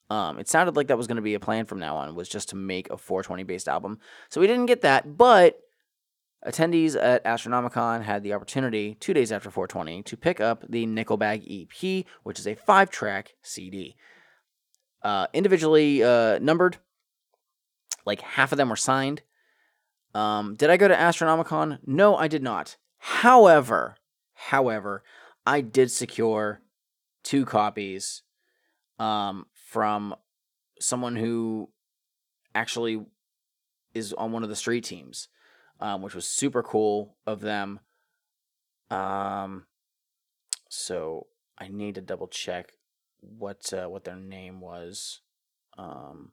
Um, 0.09 0.39
it 0.39 0.49
sounded 0.49 0.77
like 0.77 0.87
that 0.87 0.97
was 0.97 1.07
going 1.07 1.17
to 1.17 1.23
be 1.23 1.35
a 1.35 1.41
plan 1.41 1.67
from 1.67 1.79
now 1.79 1.97
on, 1.97 2.15
was 2.15 2.31
just 2.31 2.49
to 2.49 2.57
make 2.57 2.89
a 2.89 2.97
420 2.97 3.43
based 3.43 3.69
album. 3.69 3.99
So 4.31 4.41
we 4.41 4.47
didn't 4.47 4.65
get 4.65 4.81
that, 4.81 5.19
but 5.19 5.61
Attendees 6.47 6.97
at 6.99 7.23
Astronomicon 7.25 8.03
had 8.03 8.23
the 8.23 8.33
opportunity 8.33 8.97
two 8.99 9.13
days 9.13 9.31
after 9.31 9.51
420 9.51 10.03
to 10.05 10.17
pick 10.17 10.41
up 10.41 10.65
the 10.67 10.87
Nickelbag 10.87 11.45
EP, 11.45 12.07
which 12.23 12.39
is 12.39 12.47
a 12.47 12.55
five 12.55 12.89
track 12.89 13.35
CD. 13.43 13.95
Uh, 15.03 15.27
individually 15.33 16.03
uh, 16.03 16.39
numbered, 16.39 16.79
like 18.05 18.21
half 18.21 18.53
of 18.53 18.59
them 18.59 18.69
were 18.69 18.77
signed. 18.77 19.23
Um, 20.15 20.57
did 20.57 20.71
I 20.71 20.77
go 20.77 20.89
to 20.89 20.95
Astronomicon? 20.95 21.79
No, 21.87 22.17
I 22.17 22.29
did 22.29 22.43
not. 22.43 22.77
However, 22.99 23.97
however, 24.35 25.03
I 25.47 25.61
did 25.61 25.91
secure 25.91 26.61
two 27.23 27.47
copies 27.47 28.23
um, 28.99 29.47
from 29.55 30.15
someone 30.81 31.17
who 31.17 31.71
actually 32.55 33.05
is 33.95 34.13
on 34.13 34.33
one 34.33 34.43
of 34.43 34.49
the 34.49 34.57
street 34.57 34.85
teams 34.85 35.29
um, 35.81 36.03
which 36.03 36.15
was 36.15 36.27
super 36.27 36.63
cool 36.63 37.17
of 37.27 37.41
them. 37.41 37.81
Um, 38.91 39.67
so 40.69 41.27
I 41.59 41.69
need 41.69 41.95
to 41.95 42.01
double 42.01 42.29
check 42.29 42.73
what 43.21 43.73
uh, 43.73 43.89
what 43.89 44.05
their 44.05 44.17
name 44.17 44.61
was. 44.61 45.21
Um, 45.79 46.33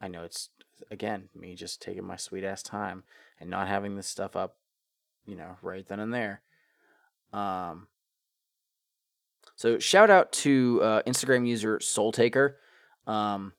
I 0.00 0.08
know 0.08 0.24
it's 0.24 0.50
again 0.90 1.28
me 1.34 1.54
just 1.54 1.82
taking 1.82 2.04
my 2.04 2.16
sweet 2.16 2.44
ass 2.44 2.62
time 2.62 3.04
and 3.38 3.50
not 3.50 3.68
having 3.68 3.96
this 3.96 4.06
stuff 4.06 4.36
up, 4.36 4.56
you 5.26 5.36
know, 5.36 5.56
right 5.62 5.86
then 5.86 6.00
and 6.00 6.12
there. 6.12 6.42
Um, 7.32 7.88
so 9.56 9.78
shout 9.78 10.10
out 10.10 10.32
to 10.32 10.80
uh, 10.82 11.02
Instagram 11.02 11.46
user 11.46 11.80
Soul 11.80 12.12
Taker. 12.12 12.58
Um, 13.06 13.52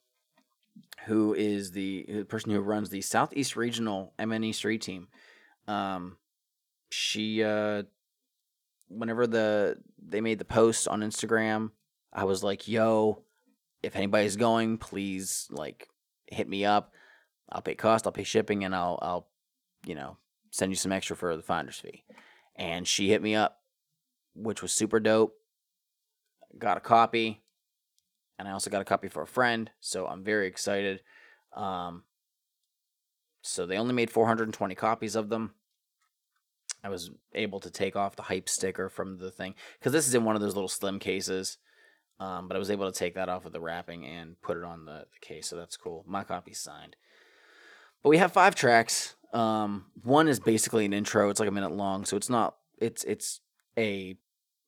who 1.06 1.34
is 1.34 1.72
the, 1.72 2.06
the 2.08 2.26
person 2.26 2.52
who 2.52 2.60
runs 2.62 2.90
the 2.90 3.02
Southeast 3.02 3.56
Regional 3.56 4.14
MNE 4.20 4.54
Street 4.54 4.82
Team. 4.82 5.08
Um, 5.68 6.18
she, 6.90 7.44
uh, 7.44 7.84
whenever 8.90 9.26
the 9.26 9.78
they 9.98 10.22
made 10.22 10.40
the 10.40 10.46
post 10.46 10.88
on 10.88 11.02
Instagram, 11.02 11.72
I 12.14 12.26
was 12.26 12.44
like, 12.44 12.68
"Yo, 12.68 13.24
if 13.84 13.96
anybody's 13.96 14.36
going, 14.36 14.78
please 14.78 15.48
like 15.50 15.88
hit 16.28 16.48
me 16.48 16.66
up. 16.66 16.94
I'll 17.52 17.62
pay 17.62 17.76
cost, 17.76 18.06
I'll 18.06 18.14
pay 18.14 18.24
shipping, 18.24 18.64
and 18.64 18.76
I'll 18.76 19.00
I'll 19.02 19.28
you 19.86 19.96
know 19.96 20.18
send 20.52 20.72
you 20.72 20.76
some 20.76 20.92
extra 20.92 21.16
for 21.16 21.36
the 21.36 21.44
finder's 21.44 21.80
fee." 21.80 22.04
And 22.56 22.88
she 22.88 23.10
hit 23.10 23.22
me 23.22 23.36
up, 23.36 23.62
which 24.36 24.62
was 24.62 24.74
super 24.74 25.00
dope. 25.00 25.34
Got 26.58 26.78
a 26.78 26.82
copy 26.82 27.42
and 28.42 28.48
I 28.48 28.54
also 28.54 28.72
got 28.72 28.82
a 28.82 28.86
copy 28.86 29.08
for 29.08 29.22
a 29.22 29.28
friend, 29.28 29.70
so 29.80 30.08
I'm 30.08 30.24
very 30.24 30.48
excited. 30.48 31.04
Um, 31.56 32.06
so 33.44 33.68
they 33.68 33.78
only 33.78 33.94
made 33.94 34.10
420 34.10 34.74
copies 34.74 35.16
of 35.16 35.30
them. 35.30 35.54
I 36.84 36.90
was 36.90 37.12
able 37.36 37.60
to 37.60 37.70
take 37.70 37.96
off 37.96 38.16
the 38.16 38.24
hype 38.24 38.50
sticker 38.50 38.90
from 38.90 39.20
the 39.20 39.30
thing 39.30 39.54
because 39.78 39.92
this 39.92 40.08
is 40.08 40.16
in 40.16 40.24
one 40.24 40.36
of 40.36 40.42
those 40.42 40.56
little 40.56 40.68
slim 40.68 40.98
cases. 40.98 41.60
Um, 42.22 42.48
but 42.48 42.56
I 42.56 42.60
was 42.60 42.70
able 42.70 42.90
to 42.92 42.98
take 42.98 43.16
that 43.16 43.30
off 43.30 43.46
of 43.46 43.52
the 43.52 43.60
wrapping 43.60 44.06
and 44.06 44.40
put 44.42 44.56
it 44.56 44.64
on 44.64 44.86
the, 44.86 45.08
the 45.12 45.20
case, 45.26 45.48
so 45.48 45.56
that's 45.56 45.76
cool. 45.76 46.06
My 46.08 46.24
copy's 46.24 46.60
signed. 46.60 46.96
But 48.04 48.10
we 48.10 48.20
have 48.20 48.32
five 48.32 48.54
tracks. 48.54 49.16
Um, 49.34 49.86
one 50.04 50.28
is 50.28 50.40
basically 50.40 50.86
an 50.86 50.94
intro. 50.94 51.30
It's 51.32 51.40
like 51.40 51.50
a 51.50 51.52
minute 51.52 51.72
long, 51.72 52.06
so 52.06 52.16
it's 52.16 52.30
not. 52.30 52.58
It's 52.78 53.04
it's 53.06 53.42
a 53.76 54.18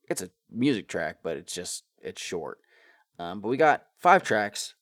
it's 0.10 0.24
a 0.24 0.32
music 0.50 0.88
track, 0.88 1.18
but 1.22 1.38
it's 1.38 1.54
just 1.54 1.84
it's 2.02 2.22
short. 2.22 2.58
Um, 3.20 3.40
but 3.40 3.50
we 3.50 3.58
got 3.58 3.84
five 4.00 4.24
tracks. 4.24 4.74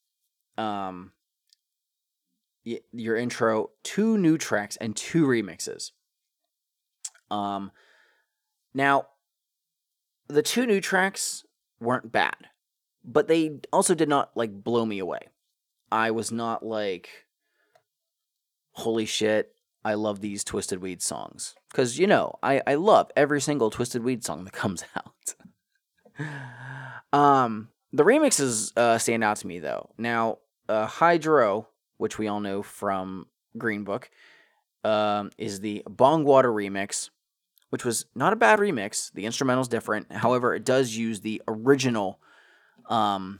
Um, 0.57 1.11
y- 2.65 2.79
your 2.93 3.17
intro, 3.17 3.71
two 3.83 4.17
new 4.17 4.37
tracks, 4.37 4.77
and 4.77 4.95
two 4.95 5.25
remixes. 5.25 5.91
Um, 7.29 7.71
now, 8.73 9.07
the 10.27 10.41
two 10.41 10.65
new 10.65 10.79
tracks 10.79 11.45
weren't 11.79 12.11
bad, 12.11 12.47
but 13.03 13.27
they 13.27 13.59
also 13.71 13.93
did 13.95 14.09
not 14.09 14.31
like 14.35 14.63
blow 14.63 14.85
me 14.85 14.99
away. 14.99 15.19
I 15.91 16.11
was 16.11 16.31
not 16.31 16.65
like, 16.65 17.09
holy 18.71 19.05
shit, 19.05 19.53
I 19.83 19.95
love 19.95 20.21
these 20.21 20.43
Twiztid 20.43 20.79
Weed 20.79 21.01
songs. 21.01 21.55
Because, 21.69 21.97
you 21.97 22.07
know, 22.07 22.35
I, 22.41 22.61
I 22.65 22.75
love 22.75 23.11
every 23.15 23.41
single 23.41 23.71
Twiztid 23.71 24.01
Weed 24.01 24.23
song 24.23 24.45
that 24.45 24.53
comes 24.53 24.83
out. 24.95 25.35
um, 27.13 27.69
the 27.91 28.03
remixes 28.03 28.75
uh, 28.77 28.97
stand 28.97 29.23
out 29.23 29.37
to 29.37 29.47
me 29.47 29.59
though. 29.59 29.89
Now, 29.97 30.37
uh, 30.69 30.85
Hydro, 30.85 31.67
which 31.97 32.17
we 32.17 32.27
all 32.27 32.39
know 32.39 32.63
from 32.63 33.27
Green 33.57 33.83
Book, 33.83 34.09
um, 34.83 35.31
is 35.37 35.59
the 35.59 35.83
Bongwater 35.87 36.45
remix, 36.45 37.09
which 37.69 37.85
was 37.85 38.05
not 38.15 38.33
a 38.33 38.37
bad 38.37 38.59
remix. 38.59 39.11
The 39.13 39.25
instrumental's 39.25 39.67
different. 39.67 40.11
However, 40.11 40.55
it 40.55 40.65
does 40.65 40.95
use 40.95 41.21
the 41.21 41.41
original 41.47 42.19
um, 42.89 43.39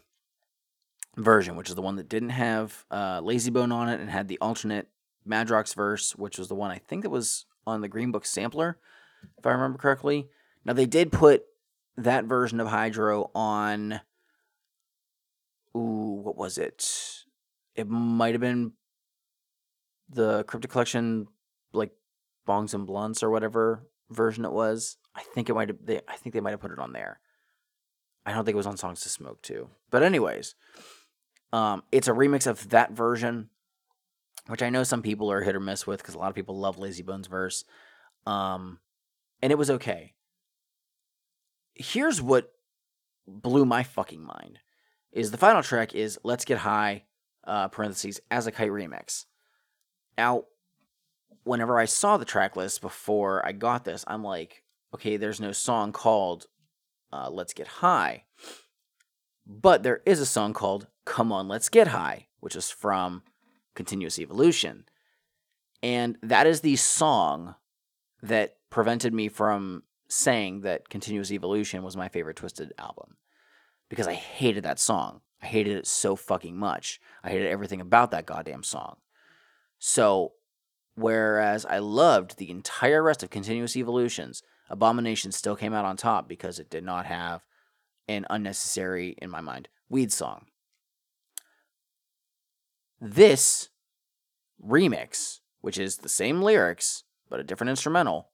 version, 1.18 1.56
which 1.56 1.70
is 1.70 1.76
the 1.76 1.82
one 1.82 1.96
that 1.96 2.10
didn't 2.10 2.30
have 2.30 2.86
uh, 2.92 3.22
Layzie 3.22 3.54
Bone 3.54 3.72
on 3.72 3.90
it 3.90 4.00
and 4.00 4.10
had 4.10 4.28
the 4.28 4.40
alternate 4.40 4.88
Madrox 5.28 5.76
verse, 5.76 6.16
which 6.16 6.38
was 6.38 6.48
the 6.48 6.56
one 6.56 6.72
I 6.72 6.78
think 6.78 7.04
that 7.04 7.10
was 7.10 7.46
on 7.66 7.82
the 7.82 7.88
Green 7.88 8.12
Book 8.12 8.26
sampler, 8.26 8.78
if 9.38 9.46
I 9.46 9.52
remember 9.52 9.78
correctly. 9.78 10.28
Now, 10.66 10.74
they 10.74 10.86
did 10.86 11.12
put 11.12 11.44
that 11.98 12.26
version 12.26 12.60
of 12.60 12.68
Hydro 12.68 13.30
on 13.36 14.02
ooh, 15.76 16.22
what 16.24 16.38
was 16.38 16.58
it? 16.58 17.24
It 17.76 17.88
might 17.88 18.34
have 18.34 18.42
been 18.42 18.74
the 20.10 20.44
Cryptic 20.44 20.72
Collection, 20.72 21.28
like 21.74 21.92
bongs 22.48 22.74
and 22.74 22.86
blunts 22.86 23.24
or 23.24 23.30
whatever 23.30 23.88
version 24.10 24.46
it 24.46 24.52
was. 24.52 24.98
I 25.16 25.22
think 25.22 25.50
it 25.50 25.54
might 25.54 25.70
have. 25.70 25.78
They, 25.84 26.02
I 26.08 26.16
think 26.18 26.34
they 26.34 26.42
might 26.42 26.52
have 26.52 26.62
put 26.62 26.72
it 26.72 26.80
on 26.80 26.94
there. 26.94 27.20
I 28.26 28.34
don't 28.34 28.46
think 28.46 28.54
it 28.54 28.58
was 28.58 28.68
on 28.68 28.78
Songs 28.78 29.02
to 29.02 29.10
Smoke 29.10 29.42
too. 29.42 29.70
But 29.90 30.04
anyways, 30.04 30.56
um, 31.54 31.84
it's 31.92 32.08
a 32.08 32.12
remix 32.14 32.48
of 32.48 32.70
that 32.70 32.92
version, 32.92 33.50
which 34.48 34.62
I 34.62 34.70
know 34.70 34.84
some 34.84 35.02
people 35.02 35.32
are 35.32 35.42
hit 35.42 35.56
or 35.56 35.60
miss 35.60 35.88
with 35.88 36.02
because 36.02 36.16
a 36.16 36.20
lot 36.20 36.30
of 36.30 36.36
people 36.36 36.58
love 36.58 36.78
Layzie 36.78 37.06
Bone's 37.06 37.28
verse. 37.28 37.64
Um, 38.26 38.80
and 39.42 39.52
it 39.52 39.58
was 39.58 39.72
okay. 39.72 40.14
Here's 41.74 42.22
what 42.22 42.52
blew 43.28 43.66
my 43.66 43.84
fucking 43.84 44.22
mind 44.22 44.60
is 45.12 45.32
the 45.32 45.38
final 45.38 45.64
track 45.64 45.94
is 45.94 46.20
Let's 46.24 46.46
Get 46.46 46.60
High, 46.60 47.04
uh, 47.44 47.68
parentheses, 47.68 48.22
as 48.30 48.48
a 48.48 48.52
kite 48.52 48.72
remix. 48.72 49.26
Now, 50.18 50.46
whenever 51.44 51.80
I 51.80 51.86
saw 51.86 52.18
the 52.18 52.26
track 52.26 52.56
list 52.56 52.82
before 52.82 53.46
I 53.46 53.52
got 53.52 53.84
this, 53.84 54.06
I'm 54.08 54.24
like, 54.24 54.64
okay, 54.94 55.18
there's 55.18 55.40
no 55.40 55.52
song 55.52 55.92
called 55.92 56.46
uh, 57.12 57.30
Let's 57.30 57.54
Get 57.54 57.68
High. 57.68 58.26
But 59.46 59.84
there 59.84 60.02
is 60.06 60.20
a 60.20 60.26
song 60.26 60.54
called 60.54 60.88
Come 61.06 61.32
On, 61.32 61.48
Let's 61.48 61.70
Get 61.70 61.88
High, 61.90 62.28
which 62.40 62.56
is 62.56 62.70
from 62.70 63.24
Continuous 63.76 64.20
Evolution. 64.20 64.86
And 65.84 66.18
that 66.22 66.48
is 66.48 66.62
the 66.62 66.76
song 66.76 67.56
that 68.22 68.58
prevented 68.70 69.14
me 69.14 69.28
from 69.30 69.84
saying 70.08 70.62
that 70.62 70.90
Continuous 70.90 71.32
Evolution 71.32 71.84
was 71.84 71.98
my 71.98 72.10
favorite 72.10 72.38
Twiztid 72.38 72.72
album 72.78 73.18
because 73.90 74.08
I 74.08 74.14
hated 74.14 74.64
that 74.64 74.80
song. 74.80 75.22
I 75.42 75.48
hated 75.48 75.76
it 75.76 75.88
so 75.88 76.16
fucking 76.16 76.56
much. 76.56 77.00
I 77.24 77.30
hated 77.30 77.48
everything 77.48 77.82
about 77.82 78.12
that 78.12 78.26
goddamn 78.26 78.64
song. 78.64 78.98
So, 79.80 80.34
whereas 80.96 81.66
I 81.66 81.80
loved 81.80 82.38
the 82.38 82.52
entire 82.52 83.02
rest 83.02 83.24
of 83.24 83.32
Continuous 83.32 83.76
Evolutions, 83.76 84.44
Abomination 84.72 85.34
still 85.34 85.58
came 85.58 85.74
out 85.74 85.84
on 85.84 85.98
top 85.98 86.30
because 86.30 86.58
it 86.58 86.70
did 86.70 86.86
not 86.86 87.06
have 87.06 87.44
an 88.08 88.26
unnecessary, 88.30 89.18
in 89.22 89.30
my 89.30 89.42
mind, 89.42 89.68
weed 89.90 90.14
song. 90.14 90.46
This 93.02 93.68
remix, 94.66 95.40
which 95.60 95.78
is 95.78 95.98
the 95.98 96.10
same 96.10 96.42
lyrics 96.42 97.04
but 97.30 97.42
a 97.42 97.44
different 97.44 97.70
instrumental, 97.70 98.30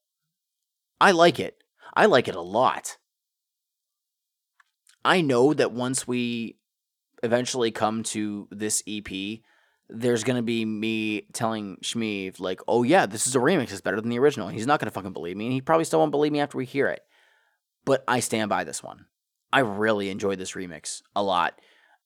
I 1.00 1.10
like 1.10 1.40
it. 1.40 1.58
I 1.94 2.06
like 2.06 2.28
it 2.28 2.36
a 2.36 2.40
lot. 2.40 2.98
I 5.04 5.20
know 5.20 5.54
that 5.54 5.72
once 5.72 6.06
we 6.06 6.58
eventually 7.22 7.72
come 7.72 8.04
to 8.04 8.46
this 8.52 8.82
EP, 8.86 9.40
there's 9.88 10.24
gonna 10.24 10.42
be 10.42 10.64
me 10.64 11.22
telling 11.32 11.76
Shmeev 11.82 12.40
like, 12.40 12.60
"Oh 12.68 12.82
yeah, 12.82 13.06
this 13.06 13.26
is 13.26 13.34
a 13.34 13.38
remix. 13.38 13.72
It's 13.72 13.80
better 13.80 14.00
than 14.00 14.10
the 14.10 14.18
original." 14.18 14.48
He's 14.48 14.66
not 14.66 14.80
gonna 14.80 14.90
fucking 14.90 15.12
believe 15.12 15.36
me, 15.36 15.46
and 15.46 15.52
he 15.52 15.60
probably 15.60 15.84
still 15.84 16.00
won't 16.00 16.10
believe 16.10 16.32
me 16.32 16.40
after 16.40 16.58
we 16.58 16.64
hear 16.64 16.88
it. 16.88 17.02
But 17.84 18.04
I 18.06 18.20
stand 18.20 18.50
by 18.50 18.64
this 18.64 18.82
one. 18.82 19.06
I 19.52 19.60
really 19.60 20.10
enjoyed 20.10 20.38
this 20.38 20.52
remix 20.52 21.02
a 21.16 21.22
lot, 21.22 21.58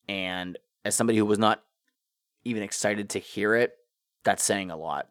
and 0.09 0.59
as 0.85 0.95
somebody 0.95 1.19
who 1.19 1.27
was 1.27 1.39
not 1.39 1.63
even 2.45 2.63
excited 2.63 3.11
to 3.11 3.19
hear 3.19 3.55
it, 3.55 3.73
that's 4.25 4.45
saying 4.45 4.71
a 4.71 4.77
lot. 4.77 5.09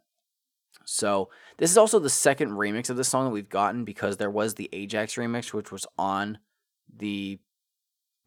So 0.86 1.29
this 1.57 1.71
is 1.71 1.77
also 1.77 1.99
the 1.99 2.10
second 2.10 2.51
remix 2.51 2.89
of 2.89 2.97
this 2.97 3.07
song 3.07 3.25
that 3.25 3.31
we've 3.31 3.49
gotten 3.49 3.86
because 3.86 4.17
there 4.17 4.29
was 4.29 4.55
the 4.55 4.69
Ajax 4.73 5.15
remix, 5.15 5.53
which 5.53 5.71
was 5.71 5.86
on 5.97 6.39
the 6.95 7.39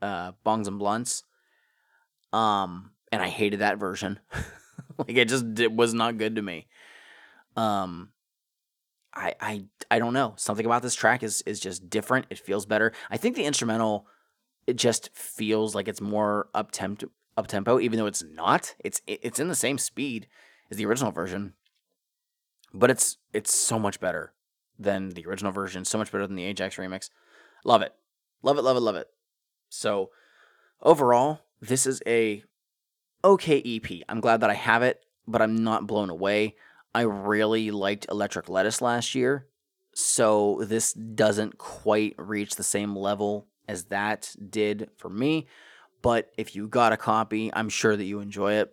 uh, 0.00 0.32
Bongs 0.44 0.66
and 0.66 0.78
Blunts. 0.78 1.24
Um, 2.32 2.90
and 3.14 3.22
I 3.22 3.28
hated 3.28 3.60
that 3.60 3.78
version. 3.78 4.18
like 4.98 5.16
it 5.16 5.28
just 5.28 5.60
it 5.60 5.72
was 5.72 5.94
not 5.94 6.18
good 6.18 6.34
to 6.34 6.42
me. 6.42 6.66
Um, 7.56 8.10
I 9.14 9.34
I 9.40 9.64
I 9.88 9.98
don't 10.00 10.12
know. 10.12 10.34
Something 10.36 10.66
about 10.66 10.82
this 10.82 10.96
track 10.96 11.22
is 11.22 11.40
is 11.42 11.60
just 11.60 11.88
different. 11.88 12.26
It 12.28 12.40
feels 12.40 12.66
better. 12.66 12.92
I 13.10 13.16
think 13.16 13.36
the 13.36 13.44
instrumental 13.44 14.08
it 14.66 14.74
just 14.76 15.14
feels 15.14 15.76
like 15.76 15.86
it's 15.86 16.00
more 16.00 16.48
up 16.54 16.72
tempo 16.72 17.06
up 17.36 17.46
tempo, 17.46 17.78
even 17.78 18.00
though 18.00 18.06
it's 18.06 18.24
not. 18.24 18.74
It's 18.84 19.00
it's 19.06 19.38
in 19.38 19.46
the 19.46 19.54
same 19.54 19.78
speed 19.78 20.26
as 20.72 20.76
the 20.76 20.86
original 20.86 21.12
version, 21.12 21.54
but 22.72 22.90
it's 22.90 23.18
it's 23.32 23.54
so 23.54 23.78
much 23.78 24.00
better 24.00 24.32
than 24.76 25.10
the 25.10 25.24
original 25.26 25.52
version. 25.52 25.84
So 25.84 25.98
much 25.98 26.10
better 26.10 26.26
than 26.26 26.34
the 26.34 26.46
Ajax 26.46 26.76
remix. 26.76 27.10
Love 27.64 27.82
it, 27.82 27.94
love 28.42 28.58
it, 28.58 28.62
love 28.62 28.76
it, 28.76 28.80
love 28.80 28.96
it. 28.96 29.06
So 29.68 30.10
overall, 30.82 31.42
this 31.60 31.86
is 31.86 32.02
a 32.08 32.42
okay 33.24 33.62
EP. 33.64 34.02
I'm 34.08 34.20
glad 34.20 34.40
that 34.40 34.50
I 34.50 34.54
have 34.54 34.82
it, 34.82 35.02
but 35.26 35.42
I'm 35.42 35.64
not 35.64 35.86
blown 35.86 36.10
away. 36.10 36.54
I 36.94 37.02
really 37.02 37.70
liked 37.70 38.06
Electric 38.10 38.48
Lettuce 38.48 38.80
last 38.80 39.14
year, 39.14 39.48
so 39.94 40.62
this 40.62 40.92
doesn't 40.92 41.58
quite 41.58 42.14
reach 42.18 42.54
the 42.54 42.62
same 42.62 42.94
level 42.94 43.48
as 43.66 43.84
that 43.86 44.34
did 44.50 44.90
for 44.96 45.08
me. 45.08 45.46
But 46.02 46.30
if 46.36 46.54
you 46.54 46.68
got 46.68 46.92
a 46.92 46.98
copy, 46.98 47.50
I'm 47.52 47.70
sure 47.70 47.96
that 47.96 48.04
you 48.04 48.20
enjoy 48.20 48.54
it. 48.54 48.72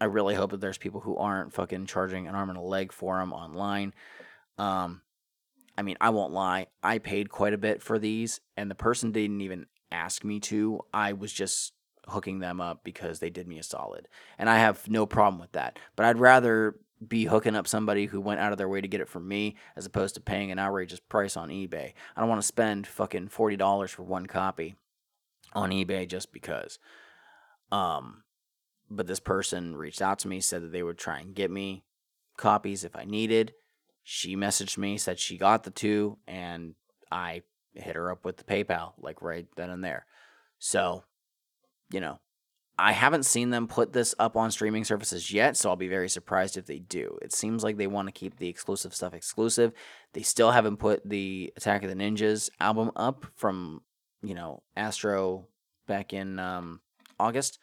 I 0.00 0.06
really 0.06 0.34
hope 0.34 0.50
that 0.50 0.60
there's 0.60 0.76
people 0.76 1.00
who 1.00 1.16
aren't 1.16 1.54
fucking 1.54 1.86
charging 1.86 2.26
an 2.26 2.34
arm 2.34 2.50
and 2.50 2.58
a 2.58 2.62
leg 2.62 2.92
for 2.92 3.18
them 3.18 3.32
online. 3.32 3.94
Um, 4.58 5.02
I 5.78 5.82
mean, 5.82 5.96
I 6.00 6.10
won't 6.10 6.32
lie. 6.32 6.66
I 6.82 6.98
paid 6.98 7.30
quite 7.30 7.54
a 7.54 7.58
bit 7.58 7.80
for 7.80 7.98
these, 7.98 8.40
and 8.56 8.70
the 8.70 8.74
person 8.74 9.12
didn't 9.12 9.40
even 9.40 9.66
ask 9.92 10.24
me 10.24 10.40
to. 10.40 10.80
I 10.92 11.12
was 11.12 11.32
just 11.32 11.72
hooking 12.08 12.38
them 12.38 12.60
up 12.60 12.84
because 12.84 13.18
they 13.18 13.30
did 13.30 13.48
me 13.48 13.58
a 13.58 13.62
solid. 13.62 14.08
And 14.38 14.48
I 14.48 14.58
have 14.58 14.88
no 14.88 15.06
problem 15.06 15.40
with 15.40 15.52
that. 15.52 15.78
But 15.96 16.06
I'd 16.06 16.18
rather 16.18 16.76
be 17.06 17.24
hooking 17.24 17.56
up 17.56 17.66
somebody 17.66 18.06
who 18.06 18.20
went 18.20 18.40
out 18.40 18.52
of 18.52 18.58
their 18.58 18.68
way 18.68 18.80
to 18.80 18.88
get 18.88 19.00
it 19.00 19.08
from 19.08 19.28
me 19.28 19.56
as 19.76 19.86
opposed 19.86 20.14
to 20.14 20.20
paying 20.20 20.50
an 20.50 20.58
outrageous 20.58 21.00
price 21.00 21.36
on 21.36 21.48
eBay. 21.48 21.92
I 22.16 22.20
don't 22.20 22.28
want 22.28 22.40
to 22.40 22.46
spend 22.46 22.86
fucking 22.86 23.28
$40 23.28 23.90
for 23.90 24.02
one 24.02 24.26
copy 24.26 24.76
on 25.52 25.70
eBay 25.70 26.08
just 26.08 26.32
because. 26.32 26.78
Um 27.70 28.22
but 28.90 29.06
this 29.06 29.20
person 29.20 29.76
reached 29.76 30.02
out 30.02 30.18
to 30.20 30.28
me 30.28 30.40
said 30.40 30.62
that 30.62 30.72
they 30.72 30.82
would 30.82 30.98
try 30.98 31.18
and 31.18 31.34
get 31.34 31.50
me 31.50 31.84
copies 32.36 32.84
if 32.84 32.94
I 32.94 33.04
needed. 33.04 33.54
She 34.02 34.36
messaged 34.36 34.76
me, 34.76 34.98
said 34.98 35.18
she 35.18 35.38
got 35.38 35.64
the 35.64 35.70
two 35.70 36.18
and 36.26 36.74
I 37.10 37.42
hit 37.74 37.96
her 37.96 38.10
up 38.10 38.24
with 38.24 38.36
the 38.36 38.44
PayPal 38.44 38.92
like 38.98 39.22
right 39.22 39.46
then 39.56 39.70
and 39.70 39.82
there. 39.82 40.06
So, 40.58 41.04
you 41.92 42.00
know, 42.00 42.20
I 42.76 42.92
haven't 42.92 43.24
seen 43.24 43.50
them 43.50 43.68
put 43.68 43.92
this 43.92 44.14
up 44.18 44.36
on 44.36 44.50
streaming 44.50 44.84
services 44.84 45.32
yet, 45.32 45.56
so 45.56 45.70
I'll 45.70 45.76
be 45.76 45.88
very 45.88 46.08
surprised 46.08 46.56
if 46.56 46.66
they 46.66 46.80
do. 46.80 47.18
It 47.22 47.32
seems 47.32 47.62
like 47.62 47.76
they 47.76 47.86
want 47.86 48.08
to 48.08 48.12
keep 48.12 48.36
the 48.36 48.48
exclusive 48.48 48.94
stuff 48.94 49.14
exclusive. 49.14 49.72
They 50.12 50.22
still 50.22 50.50
haven't 50.50 50.78
put 50.78 51.08
the 51.08 51.52
Attack 51.56 51.84
of 51.84 51.88
the 51.88 51.94
Ninjas 51.94 52.50
album 52.58 52.90
up 52.96 53.26
from, 53.36 53.82
you 54.22 54.34
know, 54.34 54.62
Astro 54.76 55.46
back 55.86 56.12
in 56.12 56.40
um, 56.40 56.80
August. 57.20 57.60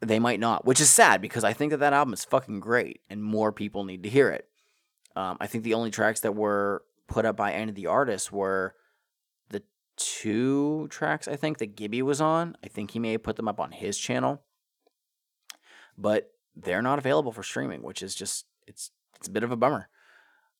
They 0.00 0.18
might 0.18 0.40
not, 0.40 0.66
which 0.66 0.80
is 0.80 0.90
sad 0.90 1.22
because 1.22 1.44
I 1.44 1.54
think 1.54 1.70
that 1.70 1.78
that 1.78 1.94
album 1.94 2.12
is 2.12 2.24
fucking 2.24 2.60
great 2.60 3.00
and 3.08 3.22
more 3.22 3.50
people 3.50 3.84
need 3.84 4.02
to 4.02 4.10
hear 4.10 4.28
it. 4.28 4.46
Um, 5.16 5.38
I 5.40 5.46
think 5.46 5.64
the 5.64 5.74
only 5.74 5.90
tracks 5.90 6.20
that 6.20 6.34
were 6.34 6.82
put 7.06 7.24
up 7.24 7.36
by 7.36 7.52
any 7.52 7.70
of 7.70 7.76
the 7.76 7.86
artists 7.86 8.30
were 8.30 8.74
two 9.96 10.88
tracks, 10.88 11.28
I 11.28 11.36
think, 11.36 11.58
that 11.58 11.76
Gibby 11.76 12.02
was 12.02 12.20
on. 12.20 12.56
I 12.64 12.68
think 12.68 12.90
he 12.90 12.98
may 12.98 13.12
have 13.12 13.22
put 13.22 13.36
them 13.36 13.48
up 13.48 13.60
on 13.60 13.72
his 13.72 13.98
channel. 13.98 14.42
But 15.96 16.30
they're 16.56 16.82
not 16.82 16.98
available 16.98 17.32
for 17.32 17.42
streaming, 17.42 17.82
which 17.82 18.02
is 18.02 18.14
just 18.14 18.46
it's 18.66 18.90
it's 19.16 19.28
a 19.28 19.30
bit 19.30 19.42
of 19.42 19.52
a 19.52 19.56
bummer. 19.56 19.88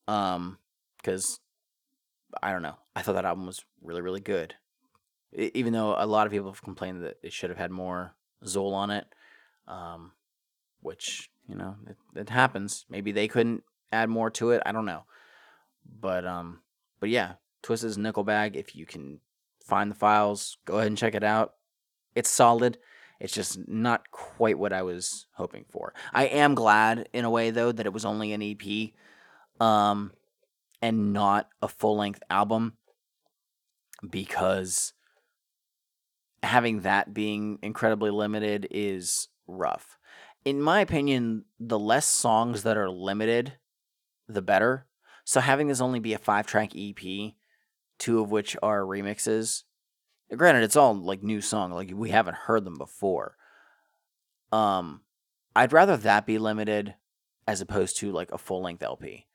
Um, 0.09 0.59
because 0.97 1.41
I 2.43 2.53
don't 2.53 2.63
know. 2.63 2.77
I 2.95 3.03
thought 3.03 3.15
that 3.15 3.25
album 3.25 3.47
was 3.47 3.65
really, 3.83 4.03
really 4.03 4.21
good. 4.21 4.55
It, 5.33 5.53
even 5.55 5.73
though 5.73 5.95
a 5.97 6.07
lot 6.07 6.27
of 6.27 6.33
people 6.33 6.51
have 6.51 6.63
complained 6.63 7.03
that 7.03 7.19
it 7.23 7.33
should 7.33 7.51
have 7.51 7.59
had 7.59 7.71
more 7.71 8.15
Xul 8.45 8.73
on 8.73 8.91
it. 8.91 9.07
Um, 9.67 10.13
which, 10.81 11.31
you 11.49 11.55
know, 11.55 11.77
it, 11.87 11.97
it 12.17 12.29
happens. 12.29 12.85
Maybe 12.91 13.13
they 13.13 13.29
couldn't 13.29 13.63
add 13.93 14.11
more 14.11 14.31
to 14.31 14.51
it. 14.51 14.63
I 14.67 14.73
don't 14.73 14.85
know. 14.85 15.05
But 16.01 16.27
um 16.27 16.61
but 17.01 17.09
yeah, 17.09 17.35
Twiztid's 17.63 17.99
Nickel 17.99 18.25
Bag, 18.25 18.57
if 18.57 18.75
you 18.75 18.87
can 18.87 19.21
find 19.65 19.91
the 19.91 19.95
files, 19.95 20.59
go 20.65 20.77
ahead 20.77 20.89
and 20.89 20.99
check 20.99 21.15
it 21.15 21.25
out. 21.25 21.55
It's 22.15 22.31
solid. 22.31 22.79
It's 23.21 23.33
just 23.33 23.69
not 23.69 24.11
quite 24.11 24.59
what 24.59 24.73
I 24.73 24.83
was 24.83 25.27
hoping 25.35 25.65
for. 25.71 25.95
I 26.13 26.25
am 26.25 26.55
glad 26.55 27.09
in 27.13 27.25
a 27.25 27.31
way 27.31 27.51
though 27.51 27.71
that 27.71 27.87
it 27.87 27.93
was 27.93 28.05
only 28.05 28.33
an 28.33 28.43
EP 28.43 28.91
um 29.65 30.13
and 30.81 31.13
not 31.13 31.49
a 31.61 31.69
full-length 31.69 32.21
album 32.29 32.77
because 34.11 34.93
having 36.43 36.81
that 36.81 37.15
being 37.15 37.61
incredibly 37.63 38.11
limited 38.11 38.67
is 38.73 39.29
rough. 39.47 39.97
In 40.45 40.61
my 40.61 40.81
opinion, 40.81 41.45
the 41.61 41.79
less 41.79 42.07
songs 42.07 42.65
that 42.65 42.77
are 42.77 42.91
limited, 42.91 43.53
the 44.29 44.43
better. 44.43 44.87
So 45.25 45.39
having 45.39 45.69
this 45.69 45.81
only 45.81 46.01
be 46.01 46.15
a 46.15 46.19
5-track 46.19 46.73
EP 46.77 47.33
two 48.03 48.21
of 48.21 48.33
which 48.33 48.57
are 48.65 48.81
remixes. 48.81 49.63
Granted, 50.37 50.65
it's 50.65 50.77
all 50.77 50.93
like 50.93 51.23
new 51.23 51.41
song, 51.41 51.71
like 51.71 51.93
we 51.95 52.11
haven't 52.11 52.35
heard 52.35 52.65
them 52.65 52.77
before. 52.77 53.37
Um, 54.51 55.03
I'd 55.55 55.73
rather 55.73 55.97
that 55.97 56.27
be 56.27 56.39
limited 56.39 56.97
as 57.47 57.61
opposed 57.61 57.99
to 57.99 58.11
like 58.11 58.33
a 58.33 58.39
full 58.39 58.61
length 58.61 58.83
LP. 58.83 59.27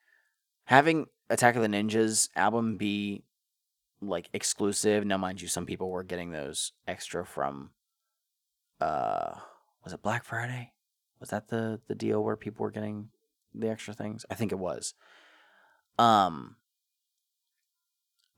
Having 0.66 1.06
Attack 1.30 1.56
of 1.56 1.62
the 1.62 1.70
Ninjas 1.70 2.28
album 2.36 2.76
be 2.76 3.24
like 4.02 4.30
exclusive. 4.34 5.06
Now, 5.06 5.18
mind 5.18 5.42
you, 5.42 5.48
some 5.48 5.66
people 5.66 5.90
were 5.90 6.04
getting 6.04 6.32
those 6.32 6.74
extra 6.88 7.26
from. 7.26 7.70
Uh, 8.82 9.32
was 9.84 9.94
it 9.94 10.02
Black 10.02 10.26
Friday? 10.26 10.74
Was 11.22 11.30
that 11.30 11.48
the 11.48 11.80
the 11.88 11.96
deal 11.96 12.22
where 12.22 12.36
people 12.36 12.64
were 12.64 12.72
getting 12.72 13.10
the 13.54 13.70
extra 13.70 13.94
things? 13.94 14.26
I 14.30 14.36
think 14.36 14.52
it 14.52 14.60
was. 14.60 14.94
Um, 15.98 16.58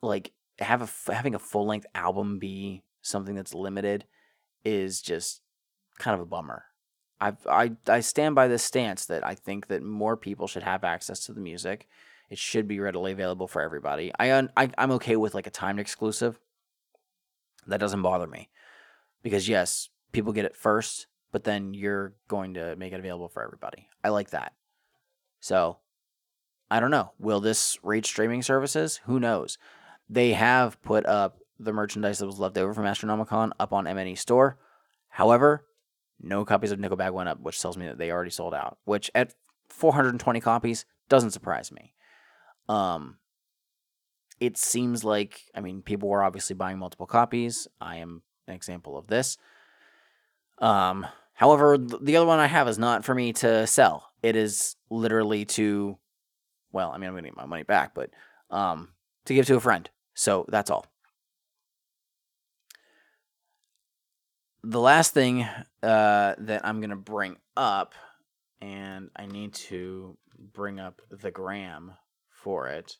like 0.02 0.32
have 0.60 0.82
a 0.82 1.12
having 1.12 1.36
a 1.36 1.40
full 1.40 1.66
length 1.66 1.88
album 1.96 2.40
be 2.40 2.84
something 3.02 3.36
that's 3.36 3.54
limited 3.54 4.06
is 4.66 5.02
just 5.02 5.42
kind 5.98 6.16
of 6.16 6.22
a 6.22 6.26
bummer. 6.26 6.66
I 7.22 7.34
I 7.50 7.72
I 7.88 8.00
stand 8.00 8.36
by 8.36 8.48
this 8.48 8.64
stance 8.64 9.06
that 9.06 9.26
I 9.26 9.36
think 9.36 9.68
that 9.68 9.84
more 9.84 10.18
people 10.18 10.48
should 10.48 10.64
have 10.64 10.84
access 10.84 11.26
to 11.26 11.34
the 11.34 11.42
music. 11.42 11.88
It 12.30 12.38
should 12.38 12.68
be 12.68 12.80
readily 12.80 13.12
available 13.12 13.48
for 13.48 13.62
everybody. 13.62 14.12
I, 14.20 14.48
I 14.56 14.70
I'm 14.78 14.92
okay 14.92 15.16
with 15.16 15.34
like 15.34 15.48
a 15.48 15.52
timed 15.52 15.80
exclusive. 15.80 16.40
That 17.68 17.80
doesn't 17.80 18.02
bother 18.02 18.28
me. 18.28 18.50
Because 19.24 19.50
yes, 19.50 19.90
people 20.12 20.32
get 20.32 20.46
it 20.46 20.56
first, 20.56 21.08
but 21.32 21.44
then 21.44 21.74
you're 21.74 22.14
going 22.28 22.54
to 22.54 22.76
make 22.76 22.94
it 22.94 23.00
available 23.00 23.30
for 23.30 23.44
everybody. 23.44 23.88
I 24.04 24.10
like 24.10 24.30
that. 24.30 24.54
So, 25.40 25.78
I 26.72 26.80
don't 26.80 26.92
know. 26.92 27.12
Will 27.20 27.40
this 27.40 27.78
reach 27.84 28.08
streaming 28.08 28.42
services? 28.42 29.02
Who 29.06 29.20
knows? 29.20 29.58
They 30.10 30.34
have 30.34 30.82
put 30.82 31.06
up 31.06 31.40
the 31.60 31.74
merchandise 31.74 32.20
that 32.20 32.26
was 32.26 32.40
left 32.40 32.58
over 32.58 32.74
from 32.74 32.86
Astronomicon 32.86 33.52
up 33.60 33.74
on 33.74 33.86
MNE 33.86 34.18
Store. 34.18 34.58
However, 35.10 35.66
no 36.20 36.46
copies 36.46 36.72
of 36.72 36.80
Nickelbag 36.80 37.14
went 37.14 37.30
up, 37.30 37.40
which 37.42 37.62
tells 37.62 37.78
me 37.78 37.86
that 37.86 37.98
they 37.98 38.12
already 38.12 38.32
sold 38.32 38.54
out. 38.54 38.78
Which 38.86 39.12
at 39.14 39.34
420 39.70 40.40
copies 40.40 40.86
doesn't 41.10 41.32
surprise 41.32 41.72
me. 41.72 41.94
Um, 42.68 43.18
it 44.40 44.58
seems 44.58 45.04
like 45.04 45.42
I 45.56 45.62
mean 45.62 45.82
people 45.82 46.10
were 46.10 46.24
obviously 46.24 46.56
buying 46.56 46.80
multiple 46.80 47.08
copies. 47.08 47.68
I 47.82 47.98
am 47.98 48.24
an 48.48 48.56
example 48.56 48.98
of 48.98 49.08
this. 49.08 49.38
Um, 50.60 51.06
however, 51.34 51.78
the 51.78 52.16
other 52.18 52.26
one 52.26 52.40
I 52.40 52.48
have 52.48 52.68
is 52.68 52.78
not 52.78 53.06
for 53.06 53.16
me 53.16 53.34
to 53.34 53.66
sell. 53.68 54.10
It 54.22 54.36
is 54.36 54.76
literally 54.90 55.46
to, 55.46 55.98
well, 56.72 56.92
I 56.92 56.98
mean 56.98 57.10
I'm 57.10 57.16
gonna 57.16 57.28
get 57.28 57.38
my 57.38 57.46
money 57.46 57.64
back, 57.64 57.94
but 57.94 58.12
um, 58.50 58.90
to 59.26 59.34
give 59.34 59.46
to 59.48 59.56
a 59.56 59.62
friend. 59.62 59.90
So 60.20 60.46
that's 60.50 60.70
all. 60.70 60.86
The 64.64 64.82
last 64.82 65.14
thing 65.14 65.44
uh, 65.82 66.36
that 66.38 66.60
I'm 66.66 66.82
going 66.82 66.90
to 66.90 66.98
bring 66.98 67.38
up, 67.56 67.94
and 68.60 69.12
I 69.16 69.28
need 69.28 69.54
to 69.70 70.18
bring 70.38 70.78
up 70.78 71.02
the 71.10 71.32
gram 71.32 71.94
for 72.30 72.68
it, 72.68 72.98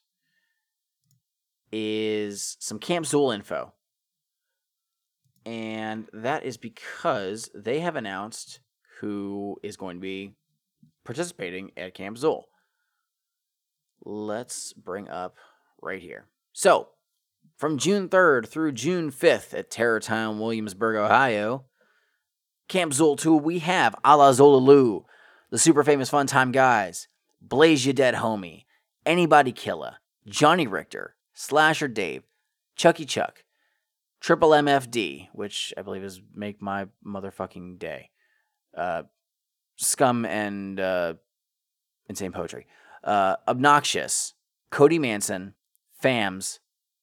is 1.70 2.56
some 2.58 2.78
Camp 2.78 3.04
Xul 3.04 3.34
info. 3.34 3.74
And 5.44 6.08
that 6.14 6.44
is 6.44 6.56
because 6.56 7.50
they 7.54 7.80
have 7.80 7.96
announced 7.96 8.60
who 9.00 9.58
is 9.62 9.76
going 9.76 9.98
to 9.98 10.00
be 10.00 10.36
participating 11.04 11.72
at 11.76 11.92
Camp 11.92 12.16
Xul. 12.16 12.44
Let's 14.06 14.72
bring 14.72 15.10
up 15.10 15.36
right 15.82 16.00
here. 16.00 16.24
So, 16.54 16.88
from 17.60 17.76
June 17.76 18.08
3rd 18.08 18.48
through 18.48 18.72
June 18.72 19.10
5th 19.10 19.52
at 19.52 19.70
Terror 19.70 20.00
Town, 20.00 20.40
Williamsburg, 20.40 20.96
Ohio. 20.96 21.66
Camp 22.68 22.94
2, 22.94 23.36
we 23.36 23.58
have 23.58 23.94
Alla 24.02 24.30
Xul 24.30 24.62
Elu, 24.62 25.04
the 25.50 25.58
super 25.58 25.84
famous 25.84 26.08
Fun 26.08 26.26
Time 26.26 26.52
Guys, 26.52 27.08
Blaze 27.42 27.84
Ya 27.84 27.92
Dead 27.92 28.14
Homie, 28.14 28.64
Anybody 29.04 29.52
Killa, 29.52 29.98
Johnny 30.26 30.66
Richter, 30.66 31.16
Slasher 31.34 31.88
Dave, 31.88 32.22
Chucky 32.76 33.04
Chuck, 33.04 33.44
Triple 34.22 34.50
MFD, 34.50 35.28
which 35.34 35.74
I 35.76 35.82
believe 35.82 36.04
is 36.04 36.22
Make 36.34 36.62
My 36.62 36.86
Motherfucking 37.06 37.78
Day, 37.78 38.08
uh, 38.74 39.02
Scum 39.76 40.24
and 40.24 40.80
uh, 40.80 41.14
Insane 42.08 42.32
Poetry, 42.32 42.66
uh, 43.04 43.36
Obnoxious, 43.46 44.32
Cody 44.70 44.98
Manson, 44.98 45.52
Famz, 46.02 46.60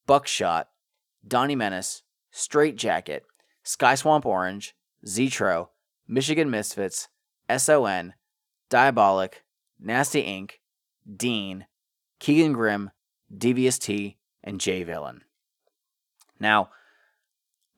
Buckshot, 0.07 0.69
Donnie 1.27 1.55
Menace, 1.55 2.01
Straight 2.31 2.77
Jacket, 2.77 3.23
Sky 3.63 3.95
Swamp 3.95 4.25
Orange, 4.25 4.75
Zetro, 5.05 5.67
Michigan 6.07 6.49
Misfits, 6.49 7.09
SON, 7.55 8.13
Diabolic, 8.69 9.43
Nasty 9.79 10.23
Inc., 10.23 10.53
Dean, 11.15 11.65
Keegan 12.19 12.53
Grimm, 12.53 12.91
Devious 13.35 13.77
T, 13.77 14.17
and 14.43 14.59
J 14.59 14.83
Villain. 14.83 15.21
Now, 16.39 16.69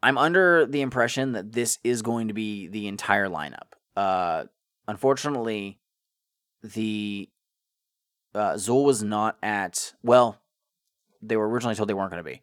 I'm 0.02 0.18
under 0.18 0.66
the 0.66 0.82
impression 0.82 1.34
that 1.34 1.52
this 1.52 1.80
is 1.84 2.02
going 2.02 2.28
to 2.30 2.34
be 2.34 2.68
the 2.68 2.88
entire 2.88 3.28
lineup. 3.28 3.74
Uh, 3.96 4.46
unfortunately, 4.88 5.80
the 6.64 7.30
uh, 8.34 8.54
Xul 8.54 8.86
was 8.86 9.04
not 9.04 9.38
at, 9.42 9.94
well, 10.04 10.40
they 11.22 11.38
were 11.38 11.50
originally 11.50 11.76
told 11.76 11.90
they 11.90 11.94
weren't 11.94 12.12
going 12.12 12.24
to 12.24 12.30
be. 12.30 12.42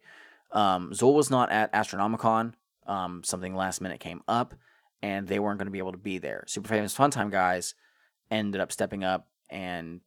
Um, 0.51 0.91
Xul 0.91 1.13
was 1.13 1.29
not 1.29 1.51
at 1.51 1.73
Astronomicon. 1.73 2.53
Um, 2.85 3.23
something 3.23 3.55
last 3.55 3.81
minute 3.81 3.99
came 3.99 4.21
up, 4.27 4.53
and 5.01 5.27
they 5.27 5.39
weren't 5.39 5.59
going 5.59 5.67
to 5.67 5.71
be 5.71 5.79
able 5.79 5.91
to 5.91 5.97
be 5.97 6.17
there. 6.17 6.43
Super 6.47 6.69
Famous 6.69 6.93
Fun 6.93 7.11
Time 7.11 7.29
guys 7.29 7.75
ended 8.31 8.61
up 8.61 8.71
stepping 8.71 9.03
up 9.03 9.27
and 9.49 10.01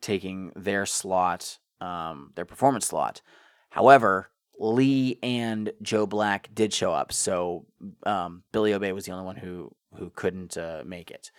taking 0.00 0.52
their 0.56 0.86
slot, 0.86 1.58
um, 1.80 2.32
their 2.34 2.44
performance 2.44 2.86
slot. 2.86 3.22
However, 3.70 4.30
Lee 4.58 5.18
and 5.22 5.72
Joe 5.82 6.06
Black 6.06 6.48
did 6.54 6.72
show 6.72 6.92
up, 6.92 7.12
so 7.12 7.66
um, 8.04 8.42
Billy 8.52 8.72
Obey 8.72 8.92
was 8.92 9.04
the 9.04 9.12
only 9.12 9.24
one 9.24 9.36
who 9.36 9.74
who 9.96 10.10
couldn't 10.10 10.56
uh, 10.56 10.82
make 10.84 11.10
it. 11.10 11.30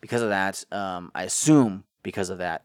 Because 0.00 0.22
of 0.22 0.28
that, 0.28 0.62
um, 0.70 1.10
I 1.14 1.22
assume 1.24 1.84
because 2.02 2.30
of 2.30 2.38
that, 2.38 2.64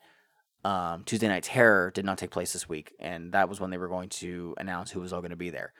um, 0.63 1.03
Tuesday 1.05 1.27
Night 1.27 1.43
Terror 1.43 1.91
did 1.91 2.05
not 2.05 2.17
take 2.17 2.31
place 2.31 2.53
this 2.53 2.67
week, 2.67 2.93
and 2.99 3.31
that 3.31 3.49
was 3.49 3.59
when 3.59 3.69
they 3.69 3.77
were 3.77 3.87
going 3.87 4.09
to 4.09 4.55
announce 4.57 4.91
who 4.91 4.99
was 4.99 5.13
all 5.13 5.21
going 5.21 5.29
to 5.31 5.37
be 5.37 5.49
there. 5.49 5.73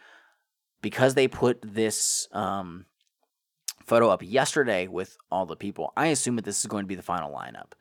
Because 0.82 1.14
they 1.16 1.28
put 1.28 1.60
this 1.62 2.30
um, 2.32 2.86
photo 3.86 4.10
up 4.10 4.24
yesterday 4.24 4.88
with 4.88 5.18
all 5.30 5.46
the 5.46 5.58
people, 5.58 5.92
I 5.98 6.08
assume 6.08 6.38
that 6.38 6.46
this 6.46 6.60
is 6.60 6.68
going 6.68 6.86
to 6.86 6.88
be 6.88 6.96
the 6.96 7.02
final 7.02 7.32
lineup. 7.32 7.74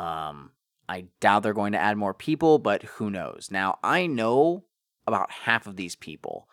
Um, 0.00 0.50
I 0.88 1.06
doubt 1.20 1.44
they're 1.44 1.52
going 1.52 1.72
to 1.72 1.80
add 1.80 1.96
more 1.96 2.14
people, 2.14 2.58
but 2.58 2.82
who 2.82 3.10
knows? 3.10 3.48
Now, 3.50 3.78
I 3.82 4.06
know 4.06 4.64
about 5.06 5.30
half 5.30 5.66
of 5.66 5.76
these 5.76 5.94
people. 5.94 6.48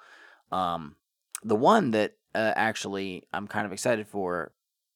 Um, 0.51 0.95
the 1.43 1.55
one 1.55 1.91
that 1.91 2.13
uh, 2.35 2.53
actually 2.55 3.23
I'm 3.33 3.47
kind 3.47 3.65
of 3.65 3.73
excited 3.73 4.07
for 4.07 4.51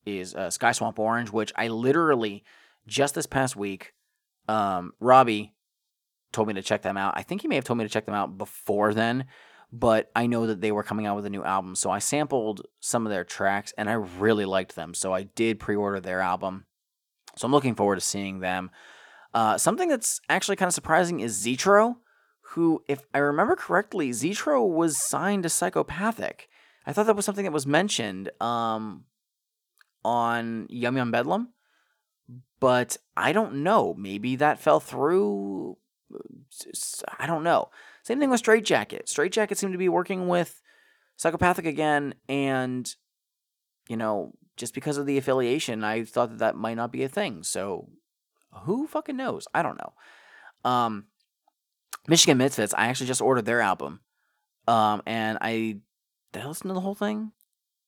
is 0.05 0.35
uh, 0.35 0.51
Sky 0.51 0.71
Swamp 0.71 0.99
Orange, 0.99 1.31
which 1.31 1.51
I 1.55 1.69
literally 1.69 2.43
just 2.87 3.15
this 3.15 3.25
past 3.25 3.55
week, 3.55 3.93
um, 4.47 4.93
Robbie 4.99 5.53
told 6.31 6.47
me 6.47 6.53
to 6.55 6.61
check 6.61 6.81
them 6.81 6.97
out. 6.97 7.13
I 7.15 7.23
think 7.23 7.41
he 7.41 7.47
may 7.47 7.55
have 7.55 7.63
told 7.63 7.79
me 7.79 7.85
to 7.85 7.89
check 7.89 8.05
them 8.05 8.15
out 8.15 8.37
before 8.37 8.93
then, 8.93 9.25
but 9.71 10.11
I 10.15 10.27
know 10.27 10.47
that 10.47 10.61
they 10.61 10.71
were 10.71 10.83
coming 10.83 11.05
out 11.05 11.15
with 11.15 11.25
a 11.25 11.29
new 11.29 11.43
album. 11.43 11.75
So 11.75 11.89
I 11.89 11.99
sampled 11.99 12.61
some 12.79 13.05
of 13.05 13.11
their 13.11 13.23
tracks 13.23 13.73
and 13.77 13.89
I 13.89 13.93
really 13.93 14.45
liked 14.45 14.75
them. 14.75 14.93
So 14.93 15.13
I 15.13 15.23
did 15.23 15.59
pre 15.59 15.75
order 15.75 15.99
their 15.99 16.21
album. 16.21 16.65
So 17.37 17.45
I'm 17.45 17.51
looking 17.51 17.75
forward 17.75 17.95
to 17.95 18.01
seeing 18.01 18.39
them. 18.39 18.69
Uh, 19.33 19.57
something 19.57 19.89
that's 19.89 20.21
actually 20.29 20.55
kind 20.55 20.67
of 20.67 20.73
surprising 20.73 21.19
is 21.19 21.45
Zetro, 21.45 21.97
who, 22.51 22.83
if 22.87 23.05
I 23.13 23.17
remember 23.17 23.55
correctly, 23.57 24.11
Zetro 24.11 24.65
was 24.65 24.97
signed 24.97 25.43
to 25.43 25.49
Psychopathic. 25.49 26.47
I 26.85 26.93
thought 26.93 27.07
that 27.07 27.15
was 27.15 27.25
something 27.25 27.43
that 27.43 27.51
was 27.51 27.67
mentioned 27.67 28.29
um, 28.39 29.03
on 30.05 30.67
Yum 30.69 30.95
Yum 30.95 31.11
Bedlam, 31.11 31.49
but 32.59 32.97
I 33.15 33.31
don't 33.31 33.63
know. 33.63 33.93
Maybe 33.97 34.35
that 34.37 34.59
fell 34.59 34.79
through. 34.79 35.77
I 37.19 37.27
don't 37.27 37.43
know. 37.43 37.69
Same 38.03 38.19
thing 38.19 38.29
with 38.29 38.39
Straight 38.39 38.65
Jacket. 38.65 39.09
Straight 39.09 39.31
Jacket 39.31 39.57
seemed 39.57 39.73
to 39.73 39.79
be 39.79 39.89
working 39.89 40.27
with 40.27 40.61
Psychopathic 41.17 41.65
again, 41.65 42.15
and 42.29 42.93
you 43.87 43.97
know, 43.97 44.33
just 44.57 44.73
because 44.73 44.97
of 44.97 45.05
the 45.05 45.17
affiliation, 45.17 45.83
I 45.83 46.03
thought 46.03 46.29
that 46.29 46.39
that 46.39 46.55
might 46.55 46.75
not 46.77 46.91
be 46.91 47.03
a 47.03 47.09
thing. 47.09 47.43
So 47.43 47.89
who 48.63 48.87
fucking 48.87 49.17
knows? 49.17 49.47
I 49.53 49.61
don't 49.61 49.77
know. 49.77 49.93
Um, 50.69 51.05
Michigan 52.07 52.37
Misfits, 52.37 52.73
I 52.73 52.87
actually 52.87 53.07
just 53.07 53.21
ordered 53.21 53.45
their 53.45 53.61
album. 53.61 54.01
Um, 54.67 55.01
and 55.05 55.37
I 55.41 55.79
did 56.31 56.43
I 56.43 56.47
listen 56.47 56.67
to 56.67 56.73
the 56.73 56.81
whole 56.81 56.95
thing? 56.95 57.31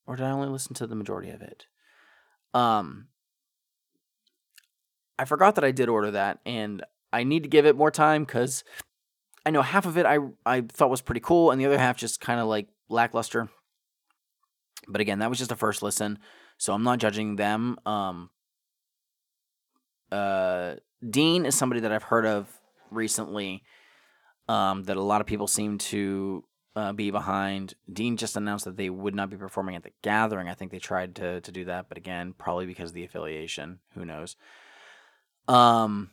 Or 0.06 0.15
did 0.15 0.25
I 0.25 0.32
only 0.32 0.47
listen 0.47 0.73
to 0.75 0.88
the 0.88 0.95
majority 0.95 1.30
of 1.30 1.41
it? 1.41 1.65
Um 2.53 3.08
I 5.19 5.25
forgot 5.25 5.56
that 5.56 5.63
I 5.63 5.71
did 5.71 5.89
order 5.89 6.12
that 6.12 6.39
and 6.45 6.84
I 7.12 7.23
need 7.23 7.43
to 7.43 7.49
give 7.49 7.65
it 7.65 7.75
more 7.75 7.91
time 7.91 8.23
because 8.23 8.63
I 9.45 9.51
know 9.51 9.62
half 9.62 9.86
of 9.86 9.97
it 9.97 10.06
I 10.06 10.19
I 10.45 10.62
thought 10.62 10.89
was 10.89 11.01
pretty 11.01 11.21
cool 11.21 11.51
and 11.51 11.60
the 11.60 11.65
other 11.65 11.77
half 11.77 11.97
just 11.97 12.19
kind 12.19 12.39
of 12.39 12.47
like 12.47 12.67
lackluster. 12.89 13.49
But 14.88 15.01
again, 15.01 15.19
that 15.19 15.30
was 15.30 15.39
just 15.39 15.51
a 15.51 15.56
first 15.56 15.82
listen, 15.82 16.19
so 16.58 16.73
I'm 16.73 16.84
not 16.84 16.99
judging 16.99 17.36
them. 17.36 17.77
Um 17.86 18.30
uh, 20.12 20.75
Dean 21.08 21.45
is 21.45 21.56
somebody 21.56 21.82
that 21.82 21.91
I've 21.91 22.03
heard 22.03 22.25
of 22.25 22.47
recently. 22.91 23.63
Um, 24.49 24.84
that 24.84 24.95
a 24.95 25.01
lot 25.01 25.19
of 25.19 25.27
people 25.27 25.47
seem 25.47 25.77
to 25.77 26.45
uh, 26.73 26.93
be 26.93 27.12
behind. 27.12 27.73
Dean 27.91 28.15
just 28.15 28.38
announced 28.38 28.63
that 28.63 28.77
they 28.77 28.89
would 28.89 29.13
not 29.13 29.30
be 29.30 29.36
performing 29.36 29.75
at 29.75 29.84
the 29.84 29.91
gathering. 30.01 30.47
I 30.47 30.53
think 30.53 30.71
they 30.71 30.80
tried 30.80 31.15
to 31.15 31.41
to 31.41 31.51
do 31.51 31.65
that, 31.65 31.89
but 31.89 31.97
again, 31.97 32.34
probably 32.38 32.65
because 32.65 32.91
of 32.91 32.93
the 32.93 33.03
affiliation. 33.03 33.80
Who 33.95 34.06
knows? 34.06 34.38
Um, 35.47 36.12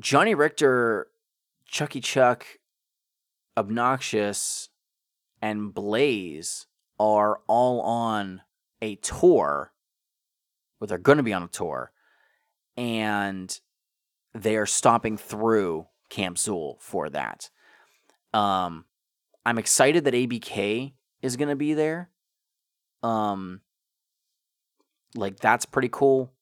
Johnny 0.00 0.34
Richter, 0.34 1.08
Chucky 1.66 2.00
Chuck, 2.00 2.46
Obnoxious, 3.56 4.68
and 5.40 5.72
Blaze 5.74 6.66
are 6.98 7.40
all 7.46 7.80
on 7.80 8.42
a 8.80 8.96
tour. 8.96 9.72
Well, 10.78 10.88
they're 10.88 10.98
going 10.98 11.18
to 11.18 11.24
be 11.24 11.32
on 11.32 11.42
a 11.42 11.48
tour 11.48 11.92
and 12.76 13.58
they 14.34 14.56
are 14.56 14.66
stomping 14.66 15.16
through 15.16 15.86
Camp 16.10 16.36
Xul 16.36 16.80
for 16.80 17.08
that. 17.10 17.50
Um, 18.32 18.84
I'm 19.46 19.58
excited 19.58 20.04
that 20.04 20.14
ABK 20.14 20.92
is 21.22 21.36
going 21.36 21.48
to 21.48 21.56
be 21.56 21.74
there. 21.74 22.10
Um, 23.02 23.60
like 25.14 25.38
that's 25.38 25.66
pretty 25.66 25.90
cool. 25.90 26.33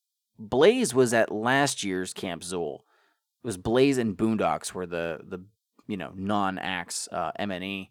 Blaze 0.42 0.92
was 0.92 1.14
at 1.14 1.30
last 1.30 1.84
year's 1.84 2.12
Camp 2.12 2.42
Xul. 2.42 2.80
It 2.80 3.46
was 3.46 3.56
Blaze 3.56 3.98
and 3.98 4.16
Boondox 4.16 4.72
were 4.72 4.86
the 4.86 5.20
the 5.22 5.44
you 5.86 5.96
know 5.96 6.12
non 6.14 6.58
axe 6.58 7.08
uh, 7.12 7.32
MNE 7.38 7.90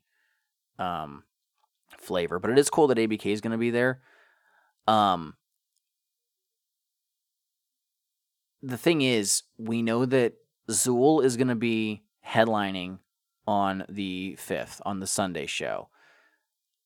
um 0.78 1.24
flavor, 1.98 2.40
but 2.40 2.52
it 2.52 2.60
is 2.60 2.70
cool 2.70 2.88
that 2.88 2.98
ABK 2.98 3.28
is 3.28 3.42
going 3.42 3.52
to 3.52 3.58
be 3.58 3.70
there. 3.70 4.02
Um, 4.88 5.36
the 8.62 8.78
thing 8.78 9.02
is, 9.02 9.44
we 9.58 9.82
know 9.82 10.06
that 10.06 10.34
Zool 10.70 11.24
is 11.24 11.38
going 11.38 11.48
to 11.48 11.56
be 11.56 12.04
headlining 12.26 13.00
on 13.48 13.86
the 13.90 14.38
5th, 14.40 14.82
on 14.86 15.00
the 15.00 15.08
Sunday 15.08 15.46
show. 15.46 15.90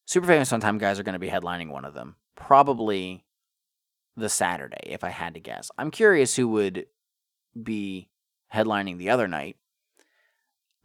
Super 0.06 0.28
Famous 0.28 0.50
Fun 0.50 0.60
Time 0.60 0.78
guys 0.78 1.00
are 1.00 1.04
going 1.04 1.14
to 1.14 1.20
be 1.20 1.30
headlining 1.30 1.70
one 1.70 1.86
of 1.86 1.94
them. 1.94 2.16
Probably 2.36 3.25
the 4.18 4.30
Saturday, 4.30 4.80
if 4.84 5.04
I 5.04 5.10
had 5.10 5.34
to 5.34 5.40
guess. 5.40 5.70
I'm 5.78 5.92
curious 5.92 6.36
who 6.36 6.48
would 6.50 6.88
be 7.62 8.10
headlining 8.54 8.98
the 8.98 9.10
other 9.10 9.28
night. 9.28 9.58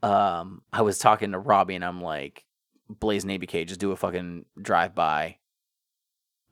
Um, 0.03 0.63
I 0.73 0.83
was 0.83 0.99
talking 0.99 1.33
to 1.33 1.39
Robbie 1.39 1.75
and 1.75 1.85
I'm 1.85 2.01
like, 2.01 2.45
Blaze 2.89 3.25
and 3.25 3.33
ABK, 3.33 3.67
just 3.67 3.81
do 3.81 3.93
a 3.93 3.97
fucking 3.97 4.47
drive 4.61 4.95
by 4.95 5.37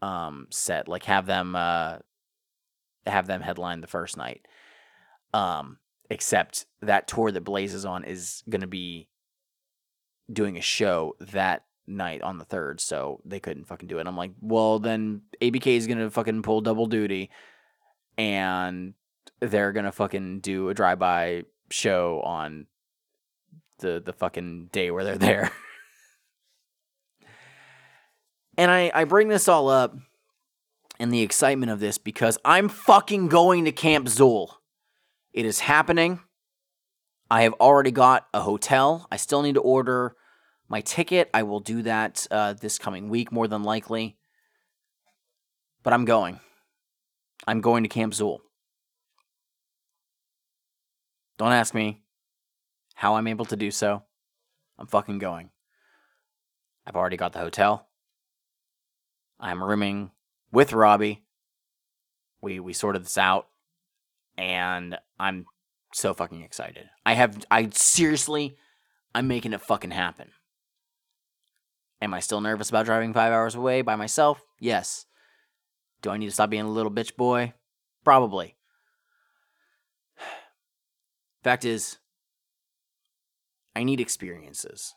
um 0.00 0.46
set. 0.50 0.86
Like 0.86 1.04
have 1.04 1.26
them 1.26 1.56
uh 1.56 1.96
have 3.06 3.26
them 3.26 3.40
headline 3.40 3.80
the 3.80 3.86
first 3.86 4.16
night. 4.16 4.46
Um, 5.34 5.78
except 6.10 6.66
that 6.80 7.08
tour 7.08 7.32
that 7.32 7.40
Blaze 7.42 7.74
is 7.74 7.84
on 7.84 8.04
is 8.04 8.42
going 8.48 8.60
to 8.60 8.66
be 8.66 9.08
doing 10.32 10.56
a 10.56 10.62
show 10.62 11.16
that 11.20 11.64
night 11.88 12.22
on 12.22 12.38
the 12.38 12.44
third, 12.44 12.80
so 12.80 13.20
they 13.24 13.40
couldn't 13.40 13.64
fucking 13.64 13.88
do 13.88 13.98
it. 13.98 14.06
I'm 14.06 14.16
like, 14.16 14.32
well, 14.40 14.78
then 14.78 15.22
ABK 15.40 15.76
is 15.76 15.86
to 15.98 16.10
fucking 16.10 16.42
pull 16.42 16.60
double 16.60 16.86
duty, 16.86 17.30
and 18.16 18.94
they're 19.40 19.72
to 19.84 19.92
fucking 19.92 20.40
do 20.40 20.68
a 20.68 20.74
drive 20.74 20.98
by 20.98 21.44
show 21.70 22.20
on 22.22 22.66
the 23.78 24.02
the 24.04 24.12
fucking 24.12 24.68
day 24.72 24.90
where 24.90 25.04
they're 25.04 25.18
there. 25.18 25.50
and 28.56 28.70
I 28.70 28.90
I 28.94 29.04
bring 29.04 29.28
this 29.28 29.48
all 29.48 29.68
up 29.68 29.96
and 30.98 31.12
the 31.12 31.22
excitement 31.22 31.70
of 31.70 31.80
this 31.80 31.98
because 31.98 32.38
I'm 32.44 32.68
fucking 32.68 33.28
going 33.28 33.64
to 33.64 33.72
Camp 33.72 34.06
Xul. 34.06 34.50
It 35.32 35.46
is 35.46 35.60
happening. 35.60 36.20
I 37.30 37.42
have 37.42 37.52
already 37.54 37.90
got 37.90 38.26
a 38.32 38.40
hotel. 38.40 39.06
I 39.12 39.16
still 39.16 39.42
need 39.42 39.54
to 39.54 39.60
order 39.60 40.16
my 40.68 40.80
ticket. 40.80 41.30
I 41.32 41.42
will 41.42 41.60
do 41.60 41.82
that 41.82 42.26
uh, 42.30 42.52
this 42.52 42.78
coming 42.78 43.08
week, 43.08 43.32
more 43.32 43.48
than 43.48 43.62
likely. 43.62 44.16
But 45.82 45.92
I'm 45.92 46.04
going. 46.04 46.40
I'm 47.46 47.60
going 47.60 47.82
to 47.82 47.88
Camp 47.88 48.12
Xul. 48.12 48.40
Don't 51.38 51.52
ask 51.52 51.72
me 51.72 52.02
how 52.94 53.14
I'm 53.14 53.28
able 53.28 53.44
to 53.46 53.56
do 53.56 53.70
so. 53.70 54.02
I'm 54.78 54.86
fucking 54.86 55.18
going. 55.18 55.50
I've 56.86 56.96
already 56.96 57.16
got 57.16 57.32
the 57.32 57.38
hotel. 57.38 57.86
I'm 59.38 59.62
rooming 59.62 60.10
with 60.50 60.72
Robbie. 60.72 61.24
We 62.40 62.60
we 62.60 62.72
sorted 62.72 63.04
this 63.04 63.18
out 63.18 63.48
and 64.36 64.98
I'm 65.18 65.46
so 65.92 66.14
fucking 66.14 66.42
excited. 66.42 66.88
I 67.04 67.14
have 67.14 67.44
I 67.50 67.68
seriously 67.72 68.56
I'm 69.14 69.28
making 69.28 69.52
it 69.52 69.60
fucking 69.60 69.90
happen. 69.90 70.30
Am 72.00 72.14
I 72.14 72.20
still 72.20 72.40
nervous 72.40 72.68
about 72.68 72.86
driving 72.86 73.12
5 73.12 73.32
hours 73.32 73.54
away 73.54 73.82
by 73.82 73.96
myself? 73.96 74.42
Yes. 74.60 75.06
Do 76.00 76.10
I 76.10 76.16
need 76.16 76.26
to 76.26 76.32
stop 76.32 76.50
being 76.50 76.62
a 76.62 76.70
little 76.70 76.92
bitch 76.92 77.16
boy? 77.16 77.54
Probably. 78.04 78.56
Fact 81.42 81.64
is, 81.64 81.98
I 83.74 83.82
need 83.82 84.00
experiences. 84.00 84.94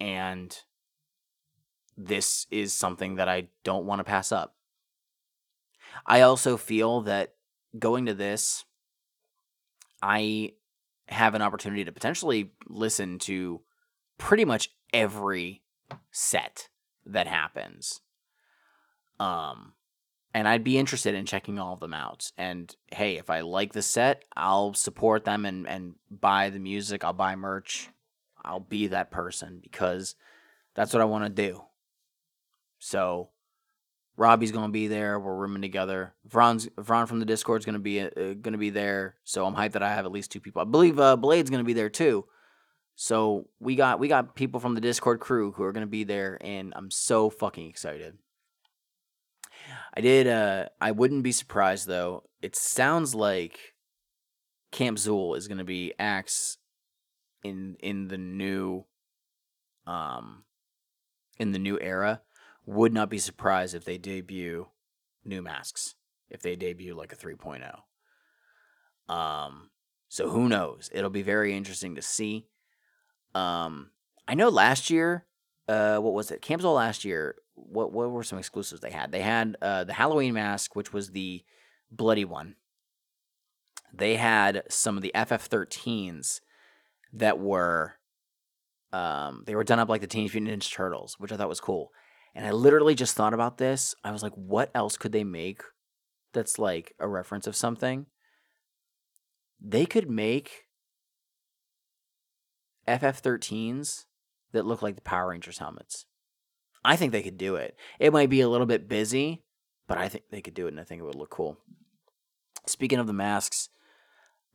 And 0.00 0.56
this 1.96 2.46
is 2.50 2.72
something 2.72 3.16
that 3.16 3.28
I 3.28 3.48
don't 3.64 3.84
want 3.84 3.98
to 3.98 4.04
pass 4.04 4.32
up. 4.32 4.54
I 6.06 6.20
also 6.22 6.56
feel 6.56 7.02
that 7.02 7.34
going 7.78 8.06
to 8.06 8.14
this, 8.14 8.64
I 10.00 10.52
have 11.08 11.34
an 11.34 11.42
opportunity 11.42 11.84
to 11.84 11.92
potentially 11.92 12.52
listen 12.68 13.18
to 13.20 13.62
pretty 14.18 14.44
much 14.44 14.70
every 14.92 15.62
set 16.10 16.68
that 17.06 17.26
happens. 17.26 18.00
Um, 19.18 19.72
and 20.34 20.46
I'd 20.46 20.64
be 20.64 20.78
interested 20.78 21.14
in 21.14 21.26
checking 21.26 21.58
all 21.58 21.74
of 21.74 21.80
them 21.80 21.94
out. 21.94 22.30
And 22.36 22.74
hey, 22.92 23.16
if 23.16 23.30
I 23.30 23.40
like 23.40 23.72
the 23.72 23.82
set, 23.82 24.24
I'll 24.36 24.74
support 24.74 25.24
them 25.24 25.44
and 25.44 25.66
and 25.66 25.94
buy 26.10 26.50
the 26.50 26.58
music. 26.58 27.02
I'll 27.02 27.12
buy 27.12 27.34
merch. 27.34 27.88
I'll 28.44 28.60
be 28.60 28.88
that 28.88 29.10
person 29.10 29.58
because 29.62 30.14
that's 30.74 30.92
what 30.92 31.02
I 31.02 31.06
want 31.06 31.24
to 31.24 31.30
do. 31.30 31.62
So 32.78 33.30
Robbie's 34.16 34.52
gonna 34.52 34.68
be 34.68 34.88
there. 34.88 35.18
We're 35.18 35.34
rooming 35.34 35.62
together. 35.62 36.14
Vron's 36.28 36.68
Vron 36.76 37.08
from 37.08 37.20
the 37.20 37.26
Discord's 37.26 37.64
gonna 37.64 37.78
be 37.78 38.00
uh, 38.00 38.34
gonna 38.40 38.58
be 38.58 38.70
there. 38.70 39.16
So 39.24 39.44
I'm 39.46 39.54
hyped 39.54 39.72
that 39.72 39.82
I 39.82 39.94
have 39.94 40.04
at 40.04 40.12
least 40.12 40.30
two 40.30 40.40
people. 40.40 40.60
I 40.60 40.64
believe 40.64 41.00
uh, 41.00 41.16
Blade's 41.16 41.50
gonna 41.50 41.64
be 41.64 41.72
there 41.72 41.90
too. 41.90 42.26
So 43.00 43.46
we 43.60 43.76
got 43.76 44.00
we 44.00 44.08
got 44.08 44.34
people 44.34 44.58
from 44.58 44.74
the 44.74 44.80
Discord 44.80 45.20
crew 45.20 45.52
who 45.52 45.62
are 45.62 45.70
gonna 45.70 45.86
be 45.86 46.02
there, 46.02 46.36
and 46.40 46.72
I'm 46.74 46.90
so 46.90 47.30
fucking 47.30 47.68
excited. 47.68 48.18
I 49.94 50.00
did. 50.00 50.26
Uh, 50.26 50.66
I 50.80 50.90
wouldn't 50.90 51.22
be 51.22 51.30
surprised 51.30 51.86
though. 51.86 52.24
It 52.42 52.56
sounds 52.56 53.14
like 53.14 53.76
Camp 54.72 54.98
Xul 54.98 55.36
is 55.36 55.46
to 55.46 55.62
be 55.62 55.94
acts 55.96 56.58
in 57.44 57.76
in 57.78 58.08
the 58.08 58.18
new, 58.18 58.84
um, 59.86 60.42
in 61.38 61.52
the 61.52 61.60
new 61.60 61.78
era. 61.80 62.22
Would 62.66 62.92
not 62.92 63.10
be 63.10 63.20
surprised 63.20 63.76
if 63.76 63.84
they 63.84 63.96
debut 63.96 64.66
new 65.24 65.40
masks. 65.40 65.94
If 66.30 66.42
they 66.42 66.56
debut 66.56 66.96
like 66.96 67.12
a 67.12 67.16
3.0. 67.16 67.78
Um, 69.08 69.70
so 70.08 70.30
who 70.30 70.48
knows? 70.48 70.90
It'll 70.92 71.10
be 71.10 71.22
very 71.22 71.56
interesting 71.56 71.94
to 71.94 72.02
see. 72.02 72.48
Um, 73.38 73.90
I 74.26 74.34
know 74.34 74.48
last 74.48 74.90
year, 74.90 75.26
uh, 75.68 75.98
what 75.98 76.14
was 76.14 76.30
it? 76.30 76.42
Camp 76.42 76.62
Xul 76.62 76.74
last 76.74 77.04
year 77.04 77.36
what 77.66 77.92
what 77.92 78.10
were 78.10 78.22
some 78.22 78.38
exclusives 78.38 78.80
they 78.80 78.90
had? 78.90 79.12
They 79.12 79.20
had 79.20 79.56
uh, 79.60 79.84
the 79.84 79.92
Halloween 79.92 80.34
mask, 80.34 80.76
which 80.76 80.92
was 80.92 81.10
the 81.10 81.44
bloody 81.90 82.24
one. 82.24 82.56
They 83.92 84.16
had 84.16 84.62
some 84.68 84.96
of 84.96 85.02
the 85.02 85.12
FF13s 85.14 86.40
that 87.14 87.38
were 87.38 87.94
um, 88.92 89.44
they 89.46 89.54
were 89.54 89.64
done 89.64 89.78
up 89.78 89.88
like 89.88 90.00
the 90.00 90.06
Teenage 90.06 90.34
Mutant 90.34 90.62
Ninja 90.62 90.72
Turtles, 90.72 91.16
which 91.18 91.32
I 91.32 91.36
thought 91.36 91.48
was 91.48 91.60
cool. 91.60 91.90
And 92.34 92.46
I 92.46 92.52
literally 92.52 92.94
just 92.94 93.16
thought 93.16 93.34
about 93.34 93.58
this. 93.58 93.94
I 94.04 94.12
was 94.12 94.22
like, 94.22 94.34
what 94.34 94.70
else 94.74 94.96
could 94.96 95.12
they 95.12 95.24
make 95.24 95.62
that's 96.32 96.58
like 96.58 96.94
a 96.98 97.08
reference 97.08 97.46
of 97.46 97.56
something? 97.56 98.06
They 99.60 99.86
could 99.86 100.08
make 100.08 100.67
FF13s 102.88 104.06
that 104.52 104.66
look 104.66 104.82
like 104.82 104.94
the 104.94 105.02
Power 105.02 105.28
Rangers 105.28 105.58
helmets. 105.58 106.06
I 106.84 106.96
think 106.96 107.12
they 107.12 107.22
could 107.22 107.38
do 107.38 107.56
it. 107.56 107.76
It 107.98 108.12
might 108.12 108.30
be 108.30 108.40
a 108.40 108.48
little 108.48 108.66
bit 108.66 108.88
busy, 108.88 109.42
but 109.86 109.98
I 109.98 110.08
think 110.08 110.24
they 110.30 110.40
could 110.40 110.54
do 110.54 110.66
it, 110.66 110.70
and 110.70 110.80
I 110.80 110.84
think 110.84 111.00
it 111.00 111.04
would 111.04 111.14
look 111.14 111.30
cool. 111.30 111.58
Speaking 112.66 112.98
of 112.98 113.06
the 113.06 113.12
masks, 113.12 113.68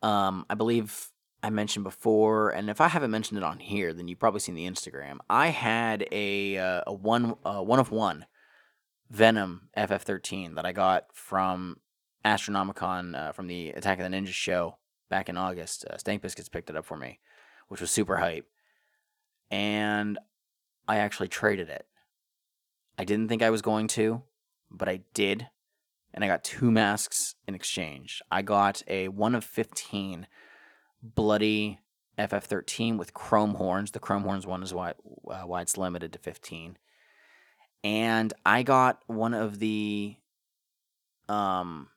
um, 0.02 0.46
I 0.48 0.54
believe 0.54 1.10
I 1.42 1.50
mentioned 1.50 1.84
before, 1.84 2.50
and 2.50 2.70
if 2.70 2.80
I 2.80 2.88
haven't 2.88 3.10
mentioned 3.10 3.38
it 3.38 3.44
on 3.44 3.58
here, 3.58 3.92
then 3.92 4.08
you've 4.08 4.18
probably 4.18 4.40
seen 4.40 4.54
the 4.54 4.66
Instagram. 4.66 5.18
I 5.28 5.48
had 5.48 6.06
a 6.10 6.58
uh, 6.58 6.82
a 6.86 6.92
one 6.94 7.34
uh, 7.44 7.60
one 7.60 7.78
of 7.78 7.90
one 7.90 8.26
Venom 9.10 9.68
FF13 9.76 10.54
that 10.54 10.64
I 10.64 10.72
got 10.72 11.06
from 11.12 11.76
Astronomicon 12.24 13.14
uh, 13.14 13.32
from 13.32 13.46
the 13.46 13.70
Attack 13.70 14.00
of 14.00 14.10
the 14.10 14.16
Ninja 14.16 14.28
show 14.28 14.78
back 15.10 15.28
in 15.28 15.36
August. 15.36 15.84
Uh, 15.84 15.98
Stank 15.98 16.22
Biscuits 16.22 16.48
picked 16.48 16.70
it 16.70 16.76
up 16.76 16.86
for 16.86 16.96
me, 16.96 17.20
which 17.68 17.80
was 17.80 17.90
super 17.90 18.16
hype, 18.16 18.46
and 19.50 20.18
I 20.86 20.98
actually 20.98 21.28
traded 21.28 21.68
it 21.68 21.86
I 22.98 23.04
didn't 23.04 23.28
think 23.28 23.42
I 23.42 23.50
was 23.50 23.62
going 23.62 23.88
to, 23.88 24.22
but 24.70 24.88
I 24.88 25.00
did. 25.14 25.48
And 26.12 26.22
I 26.22 26.28
got 26.28 26.44
two 26.44 26.70
masks 26.70 27.34
in 27.48 27.54
exchange. 27.54 28.22
I 28.30 28.42
got 28.42 28.82
a 28.86 29.08
1 29.08 29.34
of 29.34 29.44
15 29.44 30.28
bloody 31.02 31.80
FF13 32.16 32.96
with 32.96 33.12
chrome 33.12 33.54
horns. 33.54 33.90
The 33.90 33.98
chrome 33.98 34.22
horns 34.22 34.46
one 34.46 34.62
is 34.62 34.72
why, 34.72 34.94
uh, 35.28 35.42
why 35.42 35.62
it's 35.62 35.76
limited 35.76 36.12
to 36.12 36.18
15. 36.20 36.78
And 37.82 38.32
I 38.46 38.62
got 38.62 39.02
one 39.06 39.34
of 39.34 39.58
the 39.58 40.16
um 41.28 41.88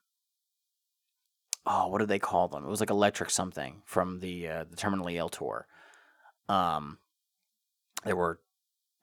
oh, 1.68 1.88
what 1.88 2.00
do 2.00 2.06
they 2.06 2.20
call 2.20 2.48
them? 2.48 2.64
It 2.64 2.70
was 2.70 2.80
like 2.80 2.90
electric 2.90 3.30
something 3.30 3.82
from 3.86 4.20
the 4.20 4.48
uh, 4.48 4.64
the 4.70 4.76
Terminally 4.76 5.16
Ill 5.16 5.30
tour. 5.30 5.68
Um, 6.50 6.98
there 8.04 8.16
were 8.16 8.40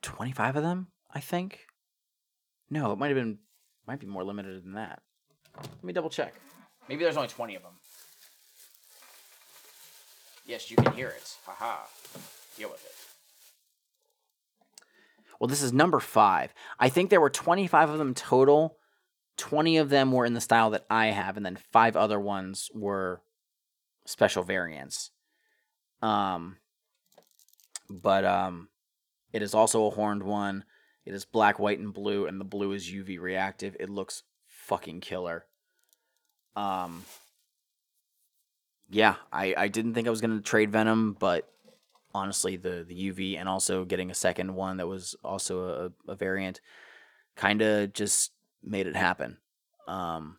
twenty 0.02 0.32
five 0.32 0.56
of 0.56 0.62
them, 0.62 0.88
I 1.12 1.20
think. 1.20 1.66
No, 2.70 2.92
it 2.92 2.98
might 2.98 3.08
have 3.08 3.16
been 3.16 3.38
might 3.86 4.00
be 4.00 4.06
more 4.06 4.24
limited 4.24 4.64
than 4.64 4.72
that. 4.72 5.02
Let 5.56 5.84
me 5.84 5.92
double 5.92 6.10
check. 6.10 6.34
Maybe 6.88 7.02
there's 7.04 7.16
only 7.16 7.28
20 7.28 7.54
of 7.54 7.62
them. 7.62 7.72
Yes, 10.46 10.70
you 10.70 10.76
can 10.76 10.92
hear 10.92 11.08
it. 11.08 11.36
Haha. 11.46 11.86
Deal 12.56 12.70
with 12.70 12.84
it. 12.84 12.92
Well, 15.40 15.48
this 15.48 15.62
is 15.62 15.72
number 15.72 16.00
five. 16.00 16.52
I 16.78 16.88
think 16.88 17.10
there 17.10 17.20
were 17.20 17.30
25 17.30 17.90
of 17.90 17.98
them 17.98 18.14
total. 18.14 18.76
20 19.36 19.78
of 19.78 19.88
them 19.88 20.12
were 20.12 20.24
in 20.24 20.34
the 20.34 20.40
style 20.40 20.70
that 20.70 20.86
I 20.88 21.06
have, 21.06 21.36
and 21.36 21.44
then 21.44 21.58
five 21.72 21.96
other 21.96 22.20
ones 22.20 22.70
were 22.74 23.22
special 24.06 24.42
variants. 24.42 25.10
Um, 26.02 26.58
but 27.90 28.24
um, 28.24 28.68
it 29.32 29.42
is 29.42 29.54
also 29.54 29.86
a 29.86 29.90
horned 29.90 30.22
one. 30.22 30.64
It 31.04 31.14
is 31.14 31.24
black, 31.24 31.58
white, 31.58 31.78
and 31.78 31.92
blue, 31.92 32.26
and 32.26 32.40
the 32.40 32.44
blue 32.44 32.72
is 32.72 32.90
UV 32.90 33.18
reactive. 33.20 33.76
It 33.78 33.90
looks 33.90 34.22
fucking 34.46 35.00
killer. 35.00 35.44
Um, 36.56 37.04
yeah, 38.88 39.16
I, 39.32 39.54
I 39.56 39.68
didn't 39.68 39.94
think 39.94 40.06
I 40.06 40.10
was 40.10 40.20
gonna 40.20 40.40
trade 40.40 40.70
Venom, 40.70 41.16
but 41.18 41.48
honestly, 42.14 42.56
the 42.56 42.84
the 42.86 43.10
UV 43.10 43.38
and 43.38 43.48
also 43.48 43.84
getting 43.84 44.10
a 44.10 44.14
second 44.14 44.54
one 44.54 44.76
that 44.76 44.86
was 44.86 45.16
also 45.24 45.92
a, 46.08 46.12
a 46.12 46.14
variant, 46.14 46.60
kind 47.36 47.60
of 47.60 47.92
just 47.92 48.33
made 48.64 48.86
it 48.86 48.96
happen. 48.96 49.38
Um, 49.86 50.38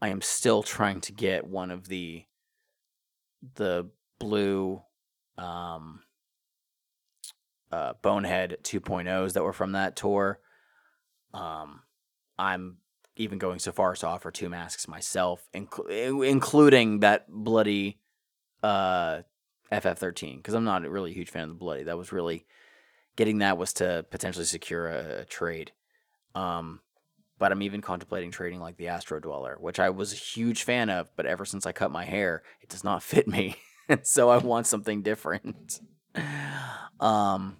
I 0.00 0.08
am 0.08 0.20
still 0.20 0.62
trying 0.62 1.00
to 1.02 1.12
get 1.12 1.46
one 1.46 1.70
of 1.70 1.88
the 1.88 2.24
the 3.54 3.88
blue 4.18 4.82
um 5.38 6.00
uh, 7.72 7.94
Bonehead 8.02 8.58
2.0s 8.62 9.32
that 9.34 9.44
were 9.44 9.52
from 9.52 9.72
that 9.72 9.96
tour. 9.96 10.40
Um, 11.32 11.82
I'm 12.38 12.78
even 13.16 13.38
going 13.38 13.58
so 13.58 13.72
far 13.72 13.92
as 13.92 14.00
to 14.00 14.08
offer 14.08 14.30
two 14.30 14.48
masks 14.48 14.88
myself, 14.88 15.48
inc- 15.54 16.28
including 16.28 17.00
that 17.00 17.26
bloody 17.28 18.00
uh, 18.62 19.20
FF13, 19.70 20.38
because 20.38 20.54
I'm 20.54 20.64
not 20.64 20.82
really 20.88 21.12
a 21.12 21.14
huge 21.14 21.30
fan 21.30 21.44
of 21.44 21.48
the 21.50 21.54
bloody. 21.54 21.84
That 21.84 21.98
was 21.98 22.12
really 22.12 22.46
getting 23.16 23.38
that 23.38 23.58
was 23.58 23.72
to 23.74 24.04
potentially 24.10 24.46
secure 24.46 24.88
a, 24.88 25.20
a 25.20 25.24
trade. 25.24 25.72
Um, 26.34 26.80
but 27.40 27.50
I'm 27.50 27.62
even 27.62 27.80
contemplating 27.80 28.30
trading 28.30 28.60
like 28.60 28.76
the 28.76 28.88
Astro 28.88 29.18
Dweller, 29.18 29.56
which 29.58 29.80
I 29.80 29.88
was 29.88 30.12
a 30.12 30.16
huge 30.16 30.62
fan 30.62 30.90
of, 30.90 31.10
but 31.16 31.24
ever 31.24 31.46
since 31.46 31.64
I 31.64 31.72
cut 31.72 31.90
my 31.90 32.04
hair, 32.04 32.42
it 32.60 32.68
does 32.68 32.84
not 32.84 33.02
fit 33.02 33.26
me. 33.26 33.56
so 34.02 34.28
I 34.28 34.36
want 34.36 34.68
something 34.68 35.02
different. 35.02 35.80
Um, 37.00 37.56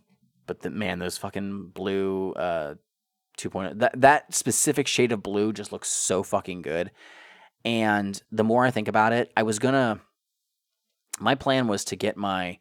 but 0.47 0.61
the 0.61 0.69
man, 0.69 0.99
those 0.99 1.17
fucking 1.17 1.71
blue 1.73 2.35
uh 2.35 2.75
2.0 3.39 3.79
that 3.79 3.99
that 3.99 4.35
specific 4.35 4.87
shade 4.87 5.13
of 5.13 5.23
blue 5.23 5.55
just 5.55 5.73
looks 5.73 5.89
so 5.89 6.23
fucking 6.23 6.61
good. 6.61 6.91
And 7.65 8.23
the 8.31 8.45
more 8.45 8.67
I 8.67 8.71
think 8.71 8.87
about 8.87 9.15
it, 9.15 9.33
I 9.35 9.45
was 9.45 9.59
gonna. 9.59 10.03
My 11.21 11.35
plan 11.35 11.69
was 11.69 11.87
to 11.87 11.97
get 11.97 12.19
my 12.19 12.59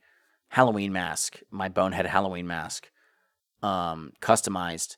Halloween 0.47 0.93
mask, 0.93 1.41
my 1.51 1.67
bonehead 1.67 2.05
Halloween 2.05 2.47
mask, 2.47 2.89
um, 3.61 4.13
customized. 4.21 4.95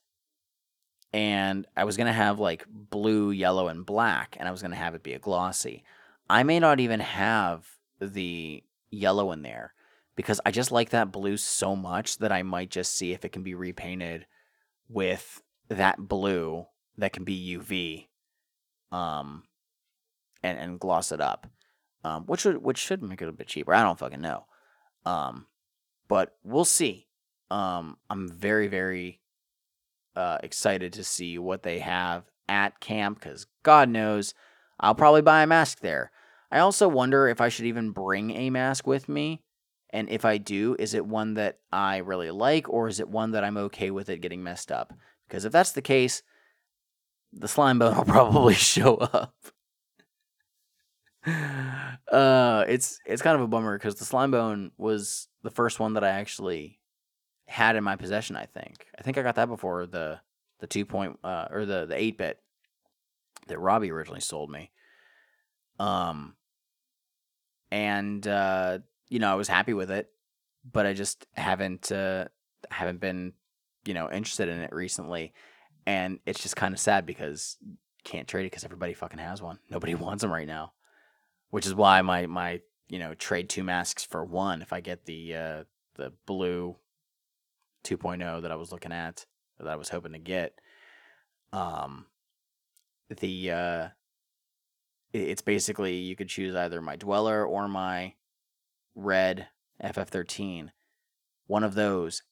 And 1.13 1.67
I 1.75 1.83
was 1.83 1.97
gonna 1.97 2.13
have 2.13 2.39
like 2.39 2.65
blue, 2.69 3.31
yellow, 3.31 3.67
and 3.67 3.85
black, 3.85 4.37
and 4.39 4.47
I 4.47 4.51
was 4.51 4.61
gonna 4.61 4.75
have 4.75 4.95
it 4.95 5.03
be 5.03 5.13
a 5.13 5.19
glossy. 5.19 5.83
I 6.29 6.43
may 6.43 6.59
not 6.59 6.79
even 6.79 7.01
have 7.01 7.67
the 7.99 8.63
yellow 8.89 9.31
in 9.31 9.41
there 9.41 9.73
because 10.15 10.41
I 10.45 10.51
just 10.51 10.71
like 10.71 10.91
that 10.91 11.11
blue 11.11 11.37
so 11.37 11.75
much 11.75 12.17
that 12.19 12.31
I 12.31 12.43
might 12.43 12.69
just 12.69 12.95
see 12.95 13.11
if 13.11 13.25
it 13.25 13.31
can 13.31 13.43
be 13.43 13.55
repainted 13.55 14.25
with 14.87 15.41
that 15.69 15.97
blue 15.97 16.65
that 16.97 17.13
can 17.13 17.23
be 17.23 17.57
UV, 17.57 18.95
um, 18.95 19.43
and 20.43 20.57
and 20.59 20.79
gloss 20.79 21.11
it 21.11 21.21
up, 21.21 21.47
um, 22.03 22.25
which 22.25 22.45
would 22.45 22.57
which 22.57 22.77
should 22.77 23.01
make 23.01 23.21
it 23.21 23.29
a 23.29 23.33
bit 23.33 23.47
cheaper. 23.47 23.73
I 23.73 23.83
don't 23.83 23.99
fucking 23.99 24.21
know, 24.21 24.45
um, 25.05 25.47
but 26.07 26.35
we'll 26.43 26.65
see. 26.65 27.07
Um, 27.49 27.97
I'm 28.09 28.29
very 28.29 28.67
very 28.67 29.20
uh, 30.15 30.37
excited 30.43 30.93
to 30.93 31.03
see 31.03 31.37
what 31.37 31.63
they 31.63 31.79
have 31.79 32.23
at 32.47 32.79
camp 32.79 33.19
because 33.19 33.47
God 33.63 33.89
knows 33.89 34.33
I'll 34.79 34.95
probably 34.95 35.21
buy 35.21 35.43
a 35.43 35.47
mask 35.47 35.79
there. 35.79 36.11
I 36.51 36.59
also 36.59 36.87
wonder 36.87 37.27
if 37.27 37.39
I 37.39 37.49
should 37.49 37.65
even 37.65 37.91
bring 37.91 38.31
a 38.31 38.49
mask 38.49 38.85
with 38.85 39.07
me. 39.07 39.41
And 39.93 40.09
if 40.09 40.25
I 40.25 40.37
do, 40.37 40.75
is 40.79 40.93
it 40.93 41.05
one 41.05 41.35
that 41.35 41.59
I 41.71 41.97
really 41.97 42.31
like 42.31 42.67
or 42.69 42.87
is 42.87 42.99
it 42.99 43.09
one 43.09 43.31
that 43.31 43.43
I'm 43.43 43.57
okay 43.57 43.91
with 43.91 44.09
it 44.09 44.21
getting 44.21 44.43
messed 44.43 44.71
up? 44.71 44.93
Because 45.27 45.45
if 45.45 45.51
that's 45.51 45.71
the 45.71 45.81
case, 45.81 46.23
the 47.31 47.47
slime 47.47 47.79
bone 47.79 47.95
will 47.97 48.05
probably 48.05 48.55
show 48.55 48.95
up. 48.95 49.33
uh, 52.11 52.65
it's 52.67 52.99
it's 53.05 53.21
kind 53.21 53.35
of 53.35 53.41
a 53.41 53.47
bummer 53.47 53.77
because 53.77 53.95
the 53.95 54.05
slime 54.05 54.31
bone 54.31 54.71
was 54.77 55.27
the 55.43 55.51
first 55.51 55.79
one 55.79 55.93
that 55.93 56.03
I 56.03 56.09
actually 56.09 56.79
had 57.51 57.75
in 57.75 57.83
my 57.83 57.97
possession. 57.97 58.35
I 58.35 58.45
think 58.45 58.87
I 58.97 59.01
think 59.01 59.17
I 59.17 59.23
got 59.23 59.35
that 59.35 59.47
before 59.47 59.85
the 59.85 60.19
the 60.59 60.67
two 60.67 60.85
point 60.85 61.19
uh, 61.23 61.47
or 61.51 61.65
the 61.65 61.85
the 61.85 61.95
eight 61.95 62.17
bit 62.17 62.39
that 63.47 63.59
Robbie 63.59 63.91
originally 63.91 64.21
sold 64.21 64.49
me. 64.49 64.71
Um, 65.79 66.35
and 67.69 68.25
uh, 68.25 68.79
you 69.09 69.19
know 69.19 69.31
I 69.31 69.35
was 69.35 69.49
happy 69.49 69.73
with 69.73 69.91
it, 69.91 70.09
but 70.69 70.85
I 70.85 70.93
just 70.93 71.25
haven't 71.33 71.91
uh, 71.91 72.25
haven't 72.69 73.01
been 73.01 73.33
you 73.85 73.93
know 73.93 74.09
interested 74.09 74.47
in 74.47 74.61
it 74.61 74.73
recently, 74.73 75.33
and 75.85 76.19
it's 76.25 76.41
just 76.41 76.55
kind 76.55 76.73
of 76.73 76.79
sad 76.79 77.05
because 77.05 77.57
can't 78.03 78.27
trade 78.27 78.43
it 78.43 78.51
because 78.51 78.63
everybody 78.63 78.93
fucking 78.93 79.19
has 79.19 79.41
one. 79.41 79.59
Nobody 79.69 79.95
wants 79.95 80.21
them 80.21 80.31
right 80.31 80.47
now, 80.47 80.71
which 81.49 81.65
is 81.65 81.75
why 81.75 82.01
my 82.01 82.27
my 82.27 82.61
you 82.87 82.99
know 82.99 83.13
trade 83.13 83.49
two 83.49 83.63
masks 83.63 84.05
for 84.05 84.23
one 84.23 84.61
if 84.61 84.71
I 84.71 84.79
get 84.79 85.05
the 85.05 85.35
uh, 85.35 85.63
the 85.95 86.13
blue 86.25 86.77
2.0 87.83 88.41
that 88.41 88.51
I 88.51 88.55
was 88.55 88.71
looking 88.71 88.91
at 88.91 89.25
that 89.59 89.67
I 89.67 89.75
was 89.75 89.89
hoping 89.89 90.13
to 90.13 90.19
get. 90.19 90.59
Um, 91.53 92.05
the 93.19 93.51
uh, 93.51 93.87
it's 95.13 95.41
basically 95.41 95.95
you 95.95 96.15
could 96.15 96.29
choose 96.29 96.55
either 96.55 96.81
my 96.81 96.95
dweller 96.95 97.45
or 97.45 97.67
my 97.67 98.13
red 98.95 99.47
FF13, 99.83 100.69
one 101.47 101.63
of 101.63 101.75
those, 101.75 102.23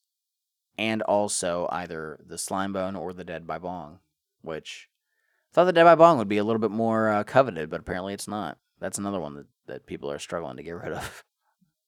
and 0.78 1.02
also 1.02 1.68
either 1.70 2.18
the 2.26 2.38
slime 2.38 2.72
bone 2.72 2.96
or 2.96 3.12
the 3.12 3.24
dead 3.24 3.46
by 3.46 3.58
bong, 3.58 3.98
which 4.40 4.88
I 5.50 5.54
thought 5.54 5.64
the 5.64 5.72
dead 5.72 5.84
by 5.84 5.94
bong 5.94 6.18
would 6.18 6.28
be 6.28 6.38
a 6.38 6.44
little 6.44 6.60
bit 6.60 6.70
more 6.70 7.10
uh, 7.10 7.24
coveted, 7.24 7.70
but 7.70 7.80
apparently 7.80 8.14
it's 8.14 8.28
not. 8.28 8.58
That's 8.78 8.98
another 8.98 9.20
one 9.20 9.34
that, 9.34 9.46
that 9.66 9.86
people 9.86 10.10
are 10.10 10.18
struggling 10.18 10.56
to 10.56 10.62
get 10.62 10.76
rid 10.76 10.92
of. 10.92 11.24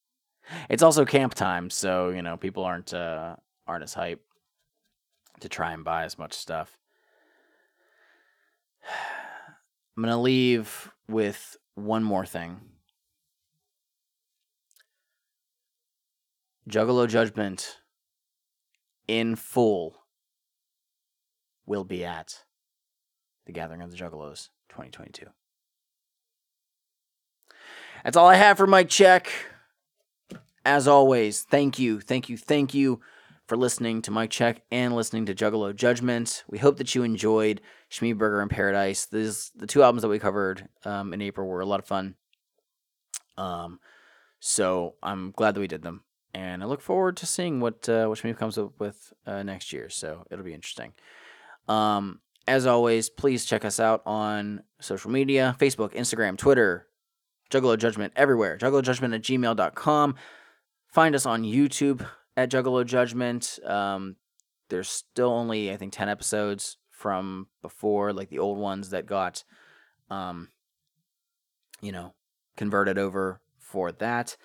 it's 0.68 0.82
also 0.82 1.04
camp 1.06 1.34
time, 1.34 1.70
so 1.70 2.10
you 2.10 2.22
know 2.22 2.36
people 2.36 2.64
aren't 2.64 2.92
uh, 2.92 3.36
aren't 3.66 3.84
as 3.84 3.94
hype 3.94 4.22
to 5.40 5.48
try 5.48 5.72
and 5.72 5.84
buy 5.84 6.04
as 6.04 6.18
much 6.18 6.32
stuff. 6.32 6.78
I'm 9.96 10.02
going 10.02 10.12
to 10.12 10.18
leave 10.18 10.90
with 11.08 11.56
one 11.74 12.02
more 12.02 12.24
thing. 12.24 12.60
Juggalo 16.68 17.08
Judgment 17.08 17.78
in 19.08 19.36
full 19.36 19.96
will 21.66 21.84
be 21.84 22.04
at 22.04 22.44
the 23.46 23.52
Gathering 23.52 23.82
of 23.82 23.90
the 23.90 23.96
Juggalos 23.96 24.48
2022. 24.68 25.26
That's 28.04 28.16
all 28.16 28.28
I 28.28 28.36
have 28.36 28.56
for 28.56 28.66
Mike 28.66 28.88
Check. 28.88 29.30
As 30.64 30.86
always, 30.86 31.42
thank 31.42 31.78
you, 31.78 32.00
thank 32.00 32.28
you, 32.28 32.36
thank 32.36 32.72
you 32.72 33.00
for 33.52 33.58
listening 33.58 34.00
to 34.00 34.10
Mike 34.10 34.30
Check 34.30 34.62
and 34.72 34.96
listening 34.96 35.26
to 35.26 35.34
Juggalo 35.34 35.76
Judgment. 35.76 36.42
We 36.48 36.56
hope 36.56 36.78
that 36.78 36.94
you 36.94 37.02
enjoyed 37.02 37.60
Schmeeburger 37.90 38.42
in 38.42 38.48
Paradise. 38.48 39.04
These 39.04 39.52
the 39.54 39.66
two 39.66 39.82
albums 39.82 40.00
that 40.00 40.08
we 40.08 40.18
covered 40.18 40.70
um, 40.86 41.12
in 41.12 41.20
April 41.20 41.46
were 41.46 41.60
a 41.60 41.66
lot 41.66 41.78
of 41.78 41.84
fun. 41.84 42.14
Um, 43.36 43.78
so 44.40 44.94
I'm 45.02 45.32
glad 45.32 45.54
that 45.54 45.60
we 45.60 45.66
did 45.66 45.82
them, 45.82 46.02
and 46.32 46.62
I 46.62 46.66
look 46.66 46.80
forward 46.80 47.18
to 47.18 47.26
seeing 47.26 47.60
what 47.60 47.86
uh, 47.90 48.06
what 48.06 48.22
comes 48.38 48.56
up 48.56 48.72
with 48.80 49.12
uh, 49.26 49.42
next 49.42 49.70
year. 49.70 49.90
So 49.90 50.24
it'll 50.30 50.46
be 50.46 50.54
interesting. 50.54 50.94
Um, 51.68 52.20
as 52.48 52.64
always, 52.64 53.10
please 53.10 53.44
check 53.44 53.66
us 53.66 53.78
out 53.78 54.00
on 54.06 54.62
social 54.80 55.10
media 55.10 55.54
Facebook, 55.60 55.92
Instagram, 55.92 56.38
Twitter, 56.38 56.86
Juggalo 57.50 57.76
Judgment 57.76 58.14
everywhere. 58.16 58.56
Juggalo 58.56 58.82
Judgment 58.82 59.12
at 59.12 59.20
gmail.com. 59.20 60.14
Find 60.86 61.14
us 61.14 61.26
on 61.26 61.42
YouTube 61.42 62.06
at 62.36 62.50
Juggalo 62.50 62.84
Judgment. 62.84 63.58
Um, 63.64 64.16
there's 64.68 64.88
still 64.88 65.30
only 65.30 65.72
I 65.72 65.76
think 65.76 65.92
ten 65.92 66.08
episodes 66.08 66.76
from 66.90 67.48
before, 67.62 68.12
like 68.12 68.30
the 68.30 68.38
old 68.38 68.58
ones 68.58 68.90
that 68.90 69.06
got, 69.06 69.44
um, 70.08 70.48
you 71.80 71.92
know, 71.92 72.14
converted 72.56 72.98
over 72.98 73.40
for 73.58 73.92
that. 73.92 74.36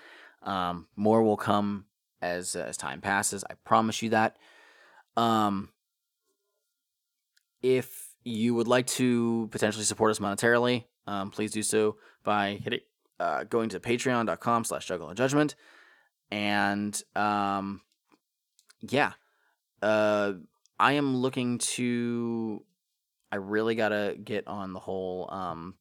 Um, 0.43 0.87
more 0.95 1.23
will 1.23 1.37
come 1.37 1.85
as 2.21 2.55
as 2.55 2.77
time 2.77 3.01
passes. 3.01 3.43
I 3.49 3.53
promise 3.63 4.01
you 4.01 4.09
that. 4.09 4.37
Um, 5.15 5.69
if 7.61 8.09
you 8.23 8.53
would 8.53 8.67
like 8.67 8.87
to 8.87 9.47
potentially 9.51 9.85
support 9.85 10.11
us 10.11 10.19
monetarily, 10.19 10.85
um, 11.07 11.31
please 11.31 11.51
do 11.51 11.63
so 11.63 11.97
by 12.23 12.59
hitting 12.61 12.81
uh, 13.19 13.43
going 13.45 13.69
to 13.69 13.79
patreon.com 13.79 14.63
slash 14.63 14.85
juggle 14.85 15.07
juggalo 15.07 15.15
judgment 15.15 15.55
and 16.31 17.01
um, 17.15 17.81
yeah, 18.81 19.13
uh, 19.81 20.33
I 20.79 20.93
am 20.93 21.17
looking 21.17 21.57
to. 21.59 22.63
I 23.31 23.37
really 23.37 23.75
gotta 23.75 24.15
get 24.21 24.47
on 24.47 24.73
the 24.73 24.79
whole 24.79 25.29
um, 25.31 25.75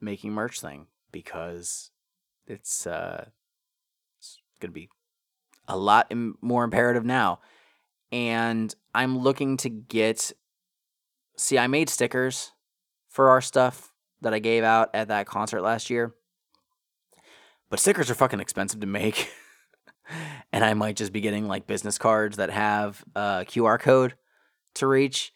making 0.00 0.32
merch 0.32 0.60
thing 0.60 0.86
because 1.12 1.90
it's 2.46 2.86
uh, 2.86 3.26
it's 4.18 4.38
gonna 4.60 4.72
be 4.72 4.88
a 5.68 5.76
lot 5.76 6.12
more 6.40 6.64
imperative 6.64 7.04
now, 7.04 7.40
and 8.12 8.74
I'm 8.94 9.18
looking 9.18 9.56
to 9.58 9.68
get. 9.68 10.32
See, 11.36 11.58
I 11.58 11.66
made 11.66 11.88
stickers 11.88 12.52
for 13.08 13.28
our 13.30 13.40
stuff 13.40 13.92
that 14.20 14.32
I 14.32 14.38
gave 14.38 14.62
out 14.62 14.90
at 14.94 15.08
that 15.08 15.26
concert 15.26 15.62
last 15.62 15.90
year, 15.90 16.14
but 17.68 17.80
stickers 17.80 18.10
are 18.10 18.14
fucking 18.14 18.40
expensive 18.40 18.80
to 18.80 18.86
make. 18.86 19.30
and 20.52 20.64
I 20.64 20.74
might 20.74 20.96
just 20.96 21.12
be 21.12 21.20
getting 21.20 21.46
like 21.48 21.66
business 21.66 21.98
cards 21.98 22.36
that 22.36 22.50
have 22.50 23.04
a 23.14 23.44
QR 23.48 23.78
code 23.78 24.14
to 24.74 24.86
reach 24.86 25.32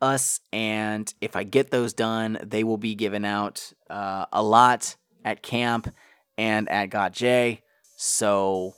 us. 0.00 0.40
And 0.52 1.12
if 1.20 1.36
I 1.36 1.44
get 1.44 1.70
those 1.70 1.92
done, 1.92 2.38
they 2.42 2.64
will 2.64 2.78
be 2.78 2.94
given 2.94 3.24
out 3.24 3.72
uh, 3.88 4.26
a 4.32 4.42
lot 4.42 4.96
at 5.24 5.42
camp 5.42 5.92
and 6.38 6.68
at 6.68 6.86
Got 6.86 7.12
J. 7.12 7.62
So 7.96 8.74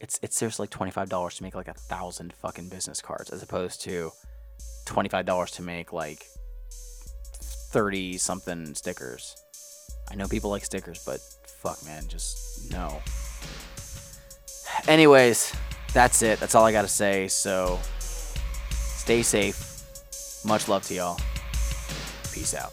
it's 0.00 0.18
it's 0.22 0.36
seriously 0.36 0.64
like 0.64 0.70
twenty 0.70 0.90
five 0.90 1.08
dollars 1.08 1.36
to 1.36 1.42
make 1.42 1.54
like 1.54 1.68
a 1.68 1.74
thousand 1.74 2.32
fucking 2.32 2.70
business 2.70 3.02
cards, 3.02 3.30
as 3.30 3.42
opposed 3.42 3.82
to 3.82 4.10
twenty 4.86 5.08
five 5.08 5.26
dollars 5.26 5.50
to 5.52 5.62
make 5.62 5.92
like 5.92 6.24
thirty 7.70 8.16
something 8.16 8.74
stickers. 8.74 9.36
I 10.10 10.14
know 10.14 10.26
people 10.26 10.50
like 10.50 10.64
stickers, 10.64 11.02
but 11.04 11.20
fuck, 11.62 11.84
man, 11.84 12.08
just 12.08 12.70
no. 12.72 13.00
Anyways, 14.88 15.54
that's 15.92 16.22
it. 16.22 16.40
That's 16.40 16.54
all 16.54 16.64
I 16.64 16.72
got 16.72 16.82
to 16.82 16.88
say. 16.88 17.28
So 17.28 17.78
stay 18.70 19.22
safe. 19.22 19.66
Much 20.44 20.68
love 20.68 20.82
to 20.84 20.94
y'all. 20.94 21.20
Peace 22.32 22.54
out. 22.54 22.72